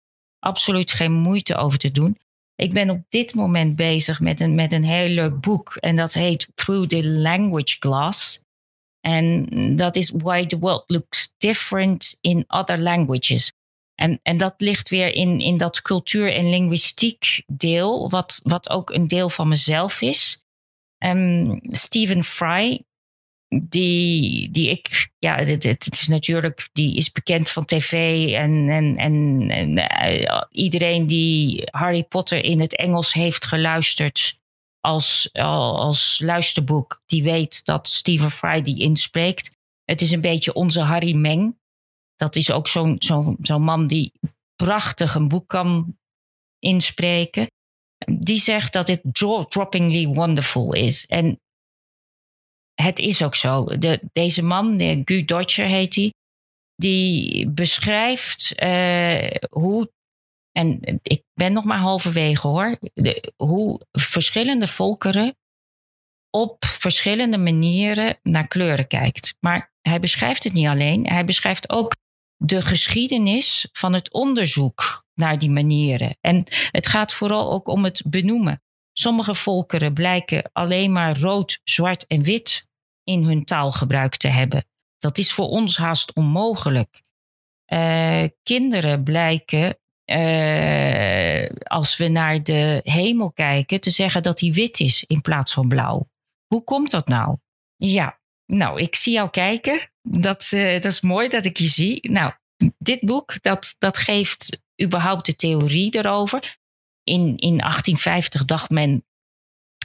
absoluut 0.46 0.92
geen 0.92 1.12
moeite 1.12 1.56
over 1.56 1.78
te 1.78 1.92
doen. 1.92 2.18
Ik 2.56 2.74
ben 2.74 2.90
op 2.90 3.04
dit 3.10 3.34
moment 3.34 3.76
bezig 3.76 4.20
met 4.20 4.40
een, 4.40 4.56
met 4.56 4.74
een 4.74 4.84
heel 4.84 5.10
leuk 5.10 5.40
boek. 5.40 5.76
En 5.76 5.96
dat 5.96 6.14
heet 6.14 6.52
Through 6.54 6.88
the 6.88 7.08
Language 7.08 7.76
Glass. 7.80 8.44
En 9.02 9.46
dat 9.76 9.96
is 9.96 10.10
Why 10.10 10.46
the 10.46 10.60
World 10.60 10.84
Looks 10.88 11.34
Different 11.38 12.18
in 12.22 12.44
Other 12.48 12.80
Languages. 12.80 13.52
En, 13.96 14.20
en 14.24 14.38
dat 14.38 14.54
ligt 14.58 14.90
weer 14.90 15.14
in, 15.14 15.40
in 15.40 15.58
dat 15.58 15.82
cultuur- 15.82 16.34
en 16.34 16.50
linguïstiek 16.50 17.44
deel, 17.48 18.10
wat, 18.10 18.40
wat 18.44 18.70
ook 18.70 18.90
een 18.90 19.08
deel 19.08 19.30
van 19.30 19.48
mezelf 19.48 20.02
is. 20.02 20.44
Um, 21.06 21.60
Stephen 21.62 22.24
Fry, 22.24 22.85
die, 23.60 24.52
die 24.52 24.70
ik, 24.70 25.10
ja, 25.20 25.36
het, 25.38 25.64
het, 25.64 25.88
is 25.92 26.08
natuurlijk, 26.08 26.70
die 26.74 26.96
is 26.96 27.12
bekend 27.12 27.50
van 27.50 27.66
tv 27.66 27.92
en, 28.34 28.70
en, 28.70 28.98
en, 28.98 29.50
en 29.50 29.78
uh, 29.78 30.42
iedereen 30.50 31.08
die 31.08 31.62
Harry 31.72 32.04
Potter 32.04 32.44
in 32.44 32.60
het 32.60 32.76
Engels 32.76 33.14
heeft 33.14 33.46
geluisterd 33.46 34.40
als, 34.80 35.30
als 35.34 36.20
luisterboek, 36.24 37.04
die 37.06 37.24
weet 37.24 37.66
dat 37.66 37.88
Stephen 37.88 38.32
Fry 38.32 38.62
die 38.62 38.80
inspreekt. 38.80 39.52
Het 39.84 40.02
is 40.02 40.12
een 40.12 40.22
beetje 40.22 40.54
onze 40.54 40.80
Harry 40.80 41.16
Meng. 41.16 41.58
Dat 42.16 42.36
is 42.36 42.52
ook 42.52 42.68
zo'n 42.68 42.96
zo'n 43.00 43.38
zo'n 43.42 43.62
man 43.62 43.88
die 43.88 44.12
prachtig 44.56 45.16
een 45.16 45.28
boek 45.28 45.48
kan 45.48 45.98
inspreken. 46.60 47.48
Die 48.20 48.40
zegt 48.40 48.74
dat 48.74 48.88
het 48.88 49.02
jaw-droppingly 49.12 50.08
wonderful 50.08 50.74
is. 50.74 51.06
En 51.06 51.40
het 52.76 53.00
is 53.00 53.24
ook 53.24 53.36
zo. 53.36 53.66
De, 53.78 54.00
deze 54.12 54.44
man, 54.44 54.78
de 54.78 55.02
Gu 55.06 55.26
Dodger 55.26 55.66
heet 55.66 55.96
hij, 55.96 56.14
die 56.76 57.48
beschrijft 57.50 58.54
uh, 58.64 59.30
hoe, 59.50 59.92
en 60.52 60.80
ik 61.02 61.24
ben 61.34 61.54
nog 61.54 61.64
maar 61.64 61.78
halverwege 61.78 62.48
hoor, 62.48 62.78
de, 62.94 63.34
hoe 63.36 63.86
verschillende 63.92 64.68
volkeren 64.68 65.36
op 66.30 66.66
verschillende 66.66 67.38
manieren 67.38 68.20
naar 68.24 68.48
kleuren 68.48 68.88
kijkt. 68.88 69.38
Maar 69.40 69.74
hij 69.82 70.00
beschrijft 70.00 70.44
het 70.44 70.54
niet 70.54 70.68
alleen, 70.68 71.08
hij 71.08 71.26
beschrijft 71.26 71.70
ook 71.70 71.96
de 72.38 72.62
geschiedenis 72.62 73.68
van 73.72 73.94
het 73.94 74.14
onderzoek 74.14 75.06
naar 75.14 75.40
die 75.40 75.50
manieren. 75.50 76.18
En 76.22 76.44
het 76.72 76.88
gaat 76.88 77.14
vooral 77.14 77.52
ook 77.52 77.68
om 77.68 77.84
het 77.84 78.04
benoemen. 78.06 78.62
Sommige 78.98 79.36
volkeren 79.36 79.94
blijken 79.94 80.50
alleen 80.54 80.92
maar 80.92 81.20
rood, 81.20 81.60
zwart 81.64 82.08
en 82.08 82.24
wit 82.24 82.68
in 83.04 83.24
hun 83.24 83.46
taalgebruik 83.46 84.16
te 84.16 84.28
hebben. 84.28 84.66
Dat 85.00 85.18
is 85.18 85.34
voor 85.34 85.48
ons 85.48 85.78
haast 85.78 86.14
onmogelijk. 86.14 87.04
Uh, 87.74 88.24
kinderen 88.44 89.04
blijken, 89.04 89.78
uh, 90.06 91.50
als 91.64 91.98
we 91.98 92.08
naar 92.08 92.44
de 92.44 92.82
hemel 92.84 93.32
kijken, 93.32 93.82
te 93.82 93.90
zeggen 93.90 94.24
dat 94.24 94.40
hij 94.40 94.52
wit 94.52 94.80
is 94.80 95.04
in 95.04 95.22
plaats 95.22 95.54
van 95.54 95.68
blauw. 95.68 96.10
Hoe 96.48 96.64
komt 96.64 96.92
dat 96.92 97.08
nou? 97.08 97.38
Ja, 97.76 98.20
nou, 98.46 98.82
ik 98.82 98.96
zie 98.96 99.14
jou 99.14 99.30
kijken. 99.30 99.92
Dat, 100.02 100.52
uh, 100.54 100.74
dat 100.74 100.92
is 100.92 101.02
mooi 101.02 101.28
dat 101.28 101.46
ik 101.46 101.58
je 101.58 101.68
zie. 101.68 102.12
Nou, 102.12 102.34
dit 102.78 103.00
boek, 103.02 103.42
dat, 103.42 103.76
dat 103.78 103.98
geeft 103.98 104.64
überhaupt 104.84 105.26
de 105.26 105.36
theorie 105.36 105.96
erover. 105.98 106.58
In, 107.06 107.22
in 107.22 107.58
1850 107.58 108.46
dacht 108.46 108.70
men 108.70 109.06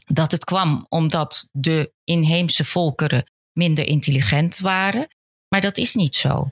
dat 0.07 0.31
het 0.31 0.45
kwam 0.45 0.87
omdat 0.89 1.49
de 1.53 1.93
inheemse 2.05 2.65
volkeren 2.65 3.31
minder 3.53 3.87
intelligent 3.87 4.59
waren. 4.59 5.09
Maar 5.49 5.61
dat 5.61 5.77
is 5.77 5.95
niet 5.95 6.15
zo. 6.15 6.51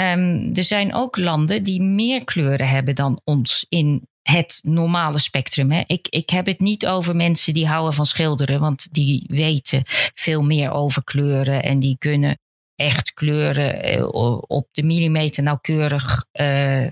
Um, 0.00 0.54
er 0.54 0.64
zijn 0.64 0.94
ook 0.94 1.16
landen 1.16 1.62
die 1.62 1.82
meer 1.82 2.24
kleuren 2.24 2.68
hebben 2.68 2.94
dan 2.94 3.20
ons 3.24 3.66
in 3.68 4.08
het 4.22 4.60
normale 4.62 5.18
spectrum. 5.18 5.70
Hè. 5.70 5.82
Ik, 5.86 6.08
ik 6.08 6.30
heb 6.30 6.46
het 6.46 6.60
niet 6.60 6.86
over 6.86 7.16
mensen 7.16 7.54
die 7.54 7.66
houden 7.66 7.94
van 7.94 8.06
schilderen, 8.06 8.60
want 8.60 8.94
die 8.94 9.24
weten 9.26 9.82
veel 10.14 10.42
meer 10.42 10.70
over 10.70 11.04
kleuren 11.04 11.62
en 11.62 11.78
die 11.78 11.98
kunnen 11.98 12.38
echt 12.74 13.12
kleuren 13.14 13.82
eh, 13.82 14.08
op 14.46 14.68
de 14.70 14.82
millimeter 14.82 15.42
nauwkeurig 15.42 16.24
uh, 16.32 16.86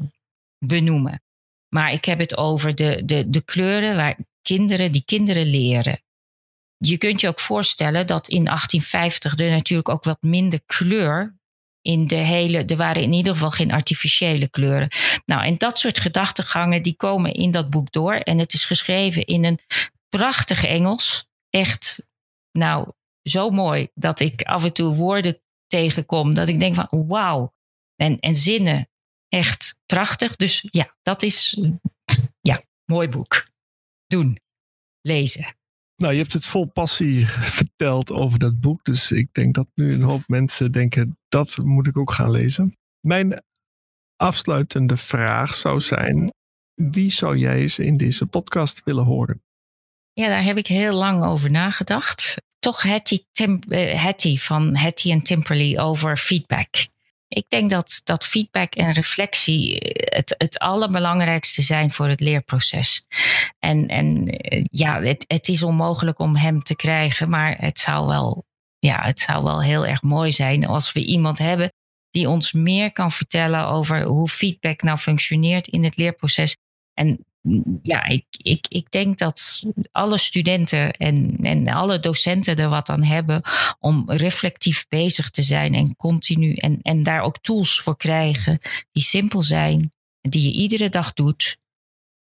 benoemen. 0.59 1.23
Maar 1.69 1.93
ik 1.93 2.05
heb 2.05 2.19
het 2.19 2.37
over 2.37 2.75
de, 2.75 3.03
de, 3.05 3.31
de 3.31 3.43
kleuren 3.43 3.97
waar 3.97 4.19
kinderen, 4.43 4.93
die 4.93 5.05
kinderen 5.05 5.47
leren. 5.47 6.01
Je 6.77 6.99
kunt 6.99 7.21
je 7.21 7.29
ook 7.29 7.41
voorstellen 7.41 8.07
dat 8.07 8.29
in 8.29 8.45
1850 8.45 9.39
er 9.39 9.51
natuurlijk 9.51 9.89
ook 9.89 10.05
wat 10.05 10.23
minder 10.23 10.61
kleur 10.67 11.37
in 11.81 12.07
de 12.07 12.15
hele. 12.15 12.65
Er 12.65 12.77
waren 12.77 13.03
in 13.03 13.13
ieder 13.13 13.33
geval 13.33 13.51
geen 13.51 13.73
artificiële 13.73 14.49
kleuren. 14.49 14.89
Nou, 15.25 15.45
en 15.45 15.57
dat 15.57 15.79
soort 15.79 16.01
gedachtegangen 16.01 16.83
die 16.83 16.97
komen 16.97 17.33
in 17.33 17.51
dat 17.51 17.71
boek 17.71 17.93
door. 17.93 18.15
En 18.15 18.39
het 18.39 18.53
is 18.53 18.65
geschreven 18.65 19.25
in 19.25 19.45
een 19.45 19.59
prachtig 20.09 20.65
Engels. 20.65 21.29
Echt, 21.51 22.09
nou, 22.53 22.93
zo 23.23 23.51
mooi 23.51 23.89
dat 23.95 24.21
ik 24.21 24.43
af 24.43 24.65
en 24.65 24.73
toe 24.73 24.95
woorden 24.95 25.41
tegenkom. 25.67 26.35
Dat 26.35 26.49
ik 26.49 26.59
denk 26.59 26.75
van 26.75 27.07
wauw. 27.07 27.55
En, 27.97 28.19
en 28.19 28.35
zinnen. 28.35 28.89
Echt 29.29 29.79
prachtig. 29.87 30.37
Dus 30.37 30.67
ja, 30.71 30.97
dat 31.03 31.23
is 31.23 31.61
ja, 32.41 32.63
mooi 32.85 33.09
boek 33.09 33.47
doen, 34.07 34.39
lezen. 35.01 35.57
Nou, 35.97 36.13
je 36.13 36.21
hebt 36.21 36.33
het 36.33 36.47
vol 36.47 36.67
passie 36.67 37.27
verteld 37.59 38.11
over 38.11 38.39
dat 38.39 38.61
boek. 38.61 38.85
Dus 38.85 39.13
ik 39.13 39.29
denk 39.33 39.55
dat 39.55 39.67
nu 39.75 39.93
een 39.93 40.03
hoop 40.03 40.23
mensen 40.27 40.73
denken, 40.73 41.19
dat 41.29 41.57
moet 41.57 41.87
ik 41.87 41.97
ook 41.97 42.13
gaan 42.13 42.31
lezen. 42.31 42.73
Mijn 43.01 43.43
afsluitende 44.17 44.97
vraag 44.97 45.55
zou 45.55 45.81
zijn, 45.81 46.33
wie 46.75 47.11
zou 47.11 47.37
jij 47.37 47.61
eens 47.61 47.79
in 47.79 47.97
deze 47.97 48.27
podcast 48.27 48.85
willen 48.85 49.05
horen? 49.05 49.43
Ja, 50.13 50.29
daar 50.29 50.45
heb 50.45 50.57
ik 50.57 50.67
heel 50.67 50.95
lang 50.95 51.25
over 51.25 51.51
nagedacht. 51.51 52.37
Toch 52.59 52.83
Hattie, 52.83 53.27
Tim, 53.33 53.61
uh, 53.69 53.95
Hattie 54.03 54.43
van 54.43 54.75
Hattie 54.75 55.13
en 55.13 55.23
Timperley 55.23 55.81
over 55.81 56.17
feedback. 56.17 56.87
Ik 57.29 57.45
denk 57.49 57.71
dat, 57.71 58.01
dat 58.05 58.27
feedback 58.27 58.75
en 58.75 58.93
reflectie 58.93 59.81
eh, 59.81 60.17
het, 60.19 60.35
het 60.39 60.59
allerbelangrijkste 60.59 61.63
zijn 61.63 61.91
voor 61.91 62.09
het 62.09 62.21
leerproces. 62.21 63.05
En, 63.59 63.89
en 63.89 64.27
eh, 64.27 64.65
ja, 64.71 65.03
het, 65.03 65.25
het 65.29 65.49
is 65.49 65.63
onmogelijk 65.63 66.19
om 66.19 66.37
hem 66.37 66.61
te 66.61 66.77
krijgen, 66.77 67.29
maar 67.29 67.57
het 67.59 67.79
zou, 67.79 68.07
wel, 68.07 68.45
ja, 68.79 69.03
het 69.03 69.21
zou 69.21 69.45
wel 69.45 69.63
heel 69.63 69.87
erg 69.87 70.03
mooi 70.03 70.33
zijn 70.33 70.67
als 70.67 70.93
we 70.93 71.05
iemand 71.05 71.39
hebben 71.39 71.73
die 72.11 72.29
ons 72.29 72.53
meer 72.53 72.93
kan 72.93 73.13
vertellen 73.13 73.67
over 73.67 74.03
hoe 74.03 74.29
feedback 74.29 74.83
nou 74.83 74.99
functioneert 74.99 75.67
in 75.67 75.85
het 75.85 75.97
leerproces. 75.97 76.57
En 76.95 77.25
ja, 77.83 78.05
ik, 78.05 78.25
ik, 78.31 78.67
ik 78.69 78.91
denk 78.91 79.19
dat 79.19 79.65
alle 79.93 80.19
studenten 80.19 80.93
en, 80.93 81.37
en 81.43 81.69
alle 81.69 82.01
docenten 82.01 82.57
er 82.57 82.69
wat 82.69 82.89
aan 82.89 83.03
hebben 83.03 83.43
om 83.79 84.05
reflectief 84.11 84.89
bezig 84.89 85.31
te 85.31 85.43
zijn 85.43 85.75
en 85.75 85.97
continu 85.97 86.55
en, 86.55 86.79
en 86.83 87.03
daar 87.03 87.23
ook 87.23 87.39
tools 87.39 87.81
voor 87.81 87.97
krijgen 87.97 88.59
die 88.93 89.03
simpel 89.03 89.43
zijn, 89.43 89.93
die 90.21 90.43
je 90.43 90.53
iedere 90.53 90.89
dag 90.89 91.13
doet. 91.13 91.59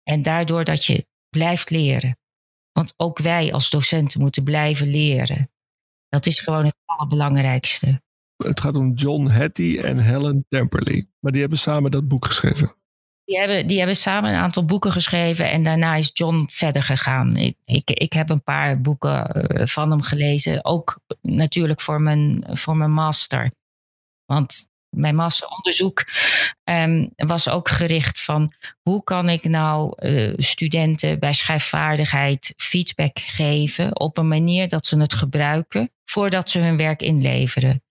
En 0.04 0.22
daardoor 0.22 0.64
dat 0.64 0.86
je 0.86 1.08
blijft 1.30 1.70
leren. 1.70 2.18
Want 2.72 2.94
ook 2.98 3.20
wij 3.20 3.54
als 3.54 3.70
docenten 3.70 4.20
moeten 4.20 4.44
blijven 4.44 4.88
leren. 4.88 5.50
Dat 6.10 6.26
is 6.26 6.40
gewoon 6.40 6.66
het 6.66 6.78
allerbelangrijkste. 6.86 8.02
Het 8.38 8.60
gaat 8.60 8.76
om 8.76 8.94
John 8.94 9.30
Hattie 9.30 9.82
en 9.82 9.98
Helen 9.98 10.46
Temperley. 10.50 11.08
Maar 11.20 11.32
die 11.32 11.42
hebben 11.42 11.60
samen 11.60 11.92
dat 11.92 12.08
boek 12.08 12.26
geschreven. 12.26 12.77
Die 13.28 13.38
hebben, 13.40 13.68
die 13.68 13.78
hebben 13.78 13.96
samen 13.96 14.30
een 14.30 14.40
aantal 14.42 14.66
boeken 14.66 14.92
geschreven 14.92 15.52
en 15.52 15.64
daarna 15.64 15.96
is 15.96 16.10
John 16.14 16.48
verder 16.52 16.84
gegaan. 16.84 17.38
Ik, 17.38 17.58
ik, 17.66 17.90
ik 17.90 18.14
heb 18.14 18.30
een 18.30 18.44
paar 18.44 18.82
boeken 18.82 19.32
eh, 19.32 19.66
van 19.66 19.90
hem 19.90 20.02
gelezen, 20.02 20.66
ook 20.66 21.00
natuurlijk 21.22 21.82
voor 21.82 22.02
mijn, 22.02 22.46
voor 22.50 22.78
mijn 22.78 22.92
master. 22.92 23.52
Want 24.26 24.68
mijn 24.90 25.16
masteronderzoek 25.16 26.04
um, 26.64 27.12
was 27.16 27.50
ook 27.50 27.70
gericht 27.70 28.22
van 28.22 28.54
hoe 28.82 29.04
kan 29.04 29.30
ik 29.30 29.44
nou 29.44 29.94
uh, 29.98 30.34
studenten 30.38 31.20
bij 31.20 31.34
schrijfvaardigheid 31.34 32.54
feedback 32.58 33.20
geven 33.20 34.00
op 34.00 34.18
een 34.18 34.28
manier 34.28 34.68
dat 34.68 34.86
ze 34.86 35.00
het 35.00 35.14
gebruiken 35.14 35.92
voordat 36.06 36.50
ze 36.50 36.60
hun 36.60 36.78
werk 36.78 37.02
inleveren. 37.02 37.82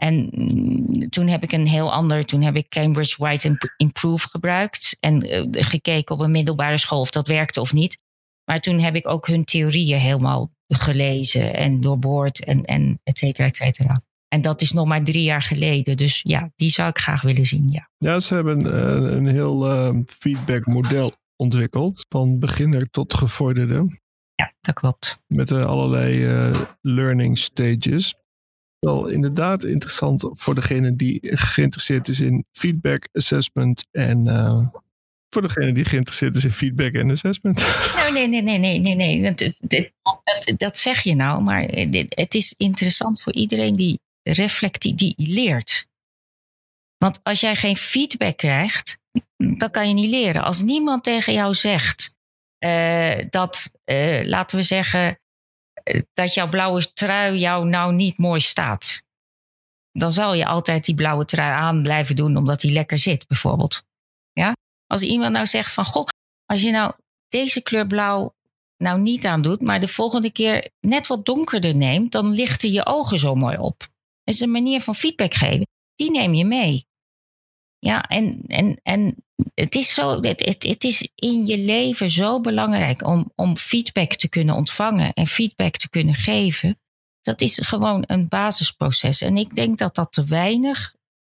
En 0.00 0.28
mm, 0.32 1.08
toen 1.08 1.26
heb 1.26 1.42
ik 1.42 1.52
een 1.52 1.66
heel 1.66 1.92
ander, 1.92 2.24
toen 2.24 2.42
heb 2.42 2.56
ik 2.56 2.68
Cambridge 2.68 3.24
Write 3.24 3.72
Improve 3.76 4.28
gebruikt 4.28 4.96
en 5.00 5.26
uh, 5.26 5.46
gekeken 5.50 6.14
op 6.14 6.20
een 6.20 6.30
middelbare 6.30 6.76
school 6.76 7.00
of 7.00 7.10
dat 7.10 7.28
werkte 7.28 7.60
of 7.60 7.72
niet. 7.72 7.98
Maar 8.44 8.60
toen 8.60 8.80
heb 8.80 8.94
ik 8.94 9.08
ook 9.08 9.26
hun 9.26 9.44
theorieën 9.44 9.98
helemaal 9.98 10.50
gelezen 10.66 11.54
en 11.54 11.80
doorboord 11.80 12.44
en, 12.44 12.64
en 12.64 13.00
et 13.02 13.18
cetera, 13.18 13.46
et 13.46 13.56
cetera. 13.56 14.02
En 14.28 14.40
dat 14.40 14.60
is 14.60 14.72
nog 14.72 14.86
maar 14.86 15.04
drie 15.04 15.22
jaar 15.22 15.42
geleden. 15.42 15.96
Dus 15.96 16.20
ja, 16.22 16.52
die 16.56 16.70
zou 16.70 16.88
ik 16.88 16.98
graag 16.98 17.22
willen 17.22 17.46
zien, 17.46 17.68
ja. 17.68 17.90
Ja, 17.96 18.20
ze 18.20 18.34
hebben 18.34 18.66
uh, 18.66 19.16
een 19.16 19.26
heel 19.26 19.70
uh, 19.70 20.02
feedbackmodel 20.06 21.12
ontwikkeld. 21.36 22.06
Van 22.08 22.38
beginner 22.38 22.90
tot 22.90 23.14
gevorderde. 23.14 23.98
Ja, 24.34 24.52
dat 24.60 24.74
klopt. 24.74 25.22
Met 25.26 25.50
uh, 25.50 25.60
allerlei 25.60 26.24
learning 26.80 27.38
stages 27.38 28.14
wel 28.80 29.08
inderdaad 29.08 29.64
interessant 29.64 30.28
voor 30.30 30.54
degene 30.54 30.96
die 30.96 31.18
geïnteresseerd 31.22 32.08
is 32.08 32.20
in 32.20 32.44
feedback, 32.52 33.08
assessment 33.12 33.86
en 33.90 34.28
uh, 34.28 34.66
voor 35.28 35.42
degene 35.42 35.72
die 35.72 35.84
geïnteresseerd 35.84 36.36
is 36.36 36.44
in 36.44 36.50
feedback 36.50 36.92
en 36.92 37.10
assessment. 37.10 37.56
nee, 38.12 38.28
nee, 38.28 38.42
nee, 38.42 38.58
nee, 38.58 38.78
nee, 38.78 38.94
nee. 38.94 39.22
Dat, 39.22 39.54
dat, 39.62 39.90
dat 40.56 40.78
zeg 40.78 41.00
je 41.00 41.14
nou, 41.14 41.42
maar 41.42 41.62
het 42.08 42.34
is 42.34 42.54
interessant 42.56 43.22
voor 43.22 43.32
iedereen 43.32 43.76
die 43.76 44.00
reflectief, 44.22 44.94
die 44.94 45.14
leert. 45.16 45.86
Want 46.96 47.20
als 47.22 47.40
jij 47.40 47.56
geen 47.56 47.76
feedback 47.76 48.36
krijgt, 48.36 48.98
dan 49.36 49.70
kan 49.70 49.88
je 49.88 49.94
niet 49.94 50.10
leren. 50.10 50.42
Als 50.42 50.62
niemand 50.62 51.02
tegen 51.02 51.32
jou 51.32 51.54
zegt 51.54 52.14
uh, 52.64 53.18
dat, 53.30 53.78
uh, 53.84 54.24
laten 54.24 54.58
we 54.58 54.62
zeggen, 54.62 55.19
dat 56.12 56.34
jouw 56.34 56.48
blauwe 56.48 56.92
trui 56.92 57.38
jou 57.38 57.66
nou 57.66 57.92
niet 57.92 58.18
mooi 58.18 58.40
staat. 58.40 59.02
Dan 59.92 60.12
zal 60.12 60.34
je 60.34 60.46
altijd 60.46 60.84
die 60.84 60.94
blauwe 60.94 61.24
trui 61.24 61.52
aan 61.52 61.82
blijven 61.82 62.16
doen 62.16 62.36
omdat 62.36 62.60
die 62.60 62.72
lekker 62.72 62.98
zit, 62.98 63.26
bijvoorbeeld. 63.26 63.82
Ja? 64.32 64.52
Als 64.86 65.02
iemand 65.02 65.32
nou 65.32 65.46
zegt 65.46 65.72
van, 65.72 65.84
goh, 65.84 66.06
als 66.44 66.62
je 66.62 66.70
nou 66.70 66.92
deze 67.28 67.62
kleur 67.62 67.86
blauw 67.86 68.34
nou 68.76 69.00
niet 69.00 69.26
aan 69.26 69.42
doet, 69.42 69.60
maar 69.60 69.80
de 69.80 69.88
volgende 69.88 70.32
keer 70.32 70.70
net 70.80 71.06
wat 71.06 71.24
donkerder 71.24 71.74
neemt, 71.74 72.12
dan 72.12 72.30
lichten 72.30 72.72
je 72.72 72.86
ogen 72.86 73.18
zo 73.18 73.34
mooi 73.34 73.56
op. 73.56 73.78
Dat 74.24 74.34
is 74.34 74.40
een 74.40 74.50
manier 74.50 74.80
van 74.80 74.94
feedback 74.94 75.34
geven. 75.34 75.66
Die 75.94 76.10
neem 76.10 76.34
je 76.34 76.44
mee. 76.44 76.86
Ja, 77.78 78.02
en, 78.02 78.42
en, 78.46 78.80
en 78.82 79.16
het 79.60 79.74
is, 79.74 79.94
zo, 79.94 80.20
het, 80.20 80.62
het, 80.62 80.84
is 80.84 81.12
in 81.14 81.46
je 81.46 81.58
leven 81.58 82.10
zo 82.10 82.40
belangrijk 82.40 83.06
om, 83.06 83.32
om 83.34 83.56
feedback 83.56 84.12
te 84.12 84.28
kunnen 84.28 84.54
ontvangen 84.54 85.12
en 85.12 85.26
feedback 85.26 85.76
te 85.76 85.88
kunnen 85.88 86.14
geven. 86.14 86.80
Dat 87.22 87.40
is 87.40 87.58
gewoon 87.62 88.04
een 88.06 88.28
basisproces. 88.28 89.20
En 89.20 89.36
ik 89.36 89.54
denk 89.54 89.78
dat 89.78 89.94
dat 89.94 90.12
te 90.12 90.24
weinig 90.24 90.94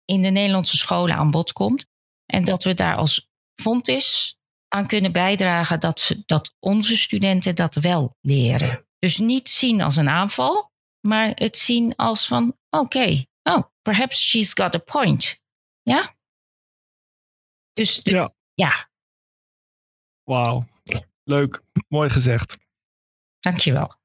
in 0.05 0.23
de 0.23 0.29
Nederlandse 0.29 0.77
scholen 0.77 1.17
aan 1.17 1.31
bod 1.31 1.53
komt. 1.53 1.87
En 2.27 2.45
dat 2.45 2.65
we 2.65 2.75
daar 2.75 2.97
als 2.97 3.29
Fontis 3.55 4.37
aan 4.69 4.87
kunnen 4.87 5.13
bijdragen 5.13 5.81
dat, 5.81 6.01
ze, 6.01 6.23
dat 6.27 6.55
onze 6.59 6.97
studenten 6.97 7.55
dat 7.55 7.75
wel 7.75 8.17
leren. 8.21 8.87
Dus 8.99 9.19
niet 9.19 9.49
zien 9.49 9.81
als 9.81 9.97
een 9.97 10.09
aanval, 10.09 10.73
maar 11.07 11.33
het 11.35 11.57
zien 11.57 11.97
als 11.97 12.27
van 12.27 12.57
oké, 12.71 13.25
oh, 13.43 13.63
perhaps 13.83 14.29
she's 14.29 14.53
got 14.55 14.75
a 14.75 14.79
point. 14.79 15.41
Ja? 15.83 16.19
Dus 17.81 18.01
Ja. 18.03 18.33
ja, 18.55 18.89
Wauw. 20.25 20.63
Leuk. 21.25 21.63
Mooi 21.89 22.11
gezegd. 22.11 22.59
dankjewel. 23.41 23.99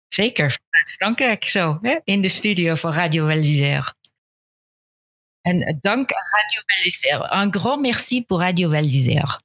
Zeker 0.09 0.59
uit 0.71 0.93
Frankrijk 0.93 1.45
zo, 1.45 1.79
hè? 1.83 1.99
in 2.05 2.21
de 2.21 2.29
studio 2.29 2.75
van 2.75 2.93
Radio 2.93 3.27
Val 3.27 3.93
En 5.41 5.61
eh, 5.63 5.77
dank 5.81 6.13
aan 6.13 6.27
Radio 6.31 6.63
Val 6.91 7.43
Un 7.43 7.55
grand 7.55 7.81
merci 7.81 8.25
pour 8.25 8.41
Radio 8.41 8.71
Val 8.71 9.39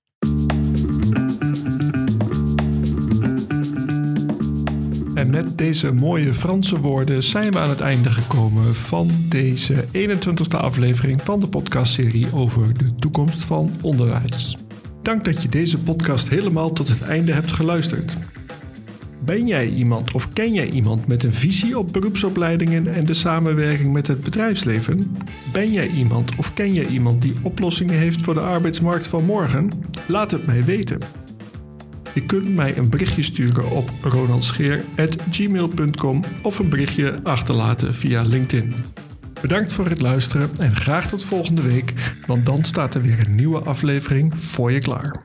met 5.33 5.57
deze 5.57 5.93
mooie 5.93 6.33
Franse 6.33 6.79
woorden 6.79 7.23
zijn 7.23 7.51
we 7.51 7.59
aan 7.59 7.69
het 7.69 7.81
einde 7.81 8.09
gekomen 8.09 8.75
van 8.75 9.11
deze 9.29 9.85
21ste 9.91 10.57
aflevering 10.57 11.21
van 11.21 11.39
de 11.39 11.47
podcastserie 11.47 12.27
over 12.33 12.77
de 12.77 12.95
toekomst 12.95 13.43
van 13.43 13.71
onderwijs. 13.81 14.57
Dank 15.01 15.25
dat 15.25 15.41
je 15.41 15.49
deze 15.49 15.79
podcast 15.79 16.29
helemaal 16.29 16.71
tot 16.71 16.87
het 16.87 17.01
einde 17.01 17.31
hebt 17.31 17.51
geluisterd. 17.51 18.17
Ben 19.25 19.47
jij 19.47 19.69
iemand 19.69 20.13
of 20.13 20.33
ken 20.33 20.53
jij 20.53 20.69
iemand 20.69 21.07
met 21.07 21.23
een 21.23 21.33
visie 21.33 21.77
op 21.77 21.93
beroepsopleidingen 21.93 22.93
en 22.93 23.05
de 23.05 23.13
samenwerking 23.13 23.93
met 23.93 24.07
het 24.07 24.21
bedrijfsleven? 24.21 25.17
Ben 25.53 25.71
jij 25.71 25.87
iemand 25.87 26.35
of 26.35 26.53
ken 26.53 26.73
jij 26.73 26.85
iemand 26.85 27.21
die 27.21 27.35
oplossingen 27.41 27.97
heeft 27.97 28.21
voor 28.21 28.33
de 28.33 28.41
arbeidsmarkt 28.41 29.07
van 29.07 29.25
morgen? 29.25 29.69
Laat 30.07 30.31
het 30.31 30.45
mij 30.45 30.63
weten. 30.65 31.22
Je 32.13 32.25
kunt 32.25 32.55
mij 32.55 32.77
een 32.77 32.89
berichtje 32.89 33.23
sturen 33.23 33.71
op 33.71 33.89
ronaldscheer.gmail.com 34.01 36.23
of 36.41 36.59
een 36.59 36.69
berichtje 36.69 37.15
achterlaten 37.23 37.93
via 37.93 38.21
LinkedIn. 38.21 38.75
Bedankt 39.41 39.73
voor 39.73 39.87
het 39.87 40.01
luisteren 40.01 40.49
en 40.57 40.75
graag 40.75 41.07
tot 41.07 41.25
volgende 41.25 41.61
week, 41.61 41.93
want 42.25 42.45
dan 42.45 42.63
staat 42.63 42.95
er 42.95 43.01
weer 43.01 43.27
een 43.27 43.35
nieuwe 43.35 43.59
aflevering 43.59 44.41
voor 44.41 44.71
je 44.71 44.79
klaar. 44.79 45.21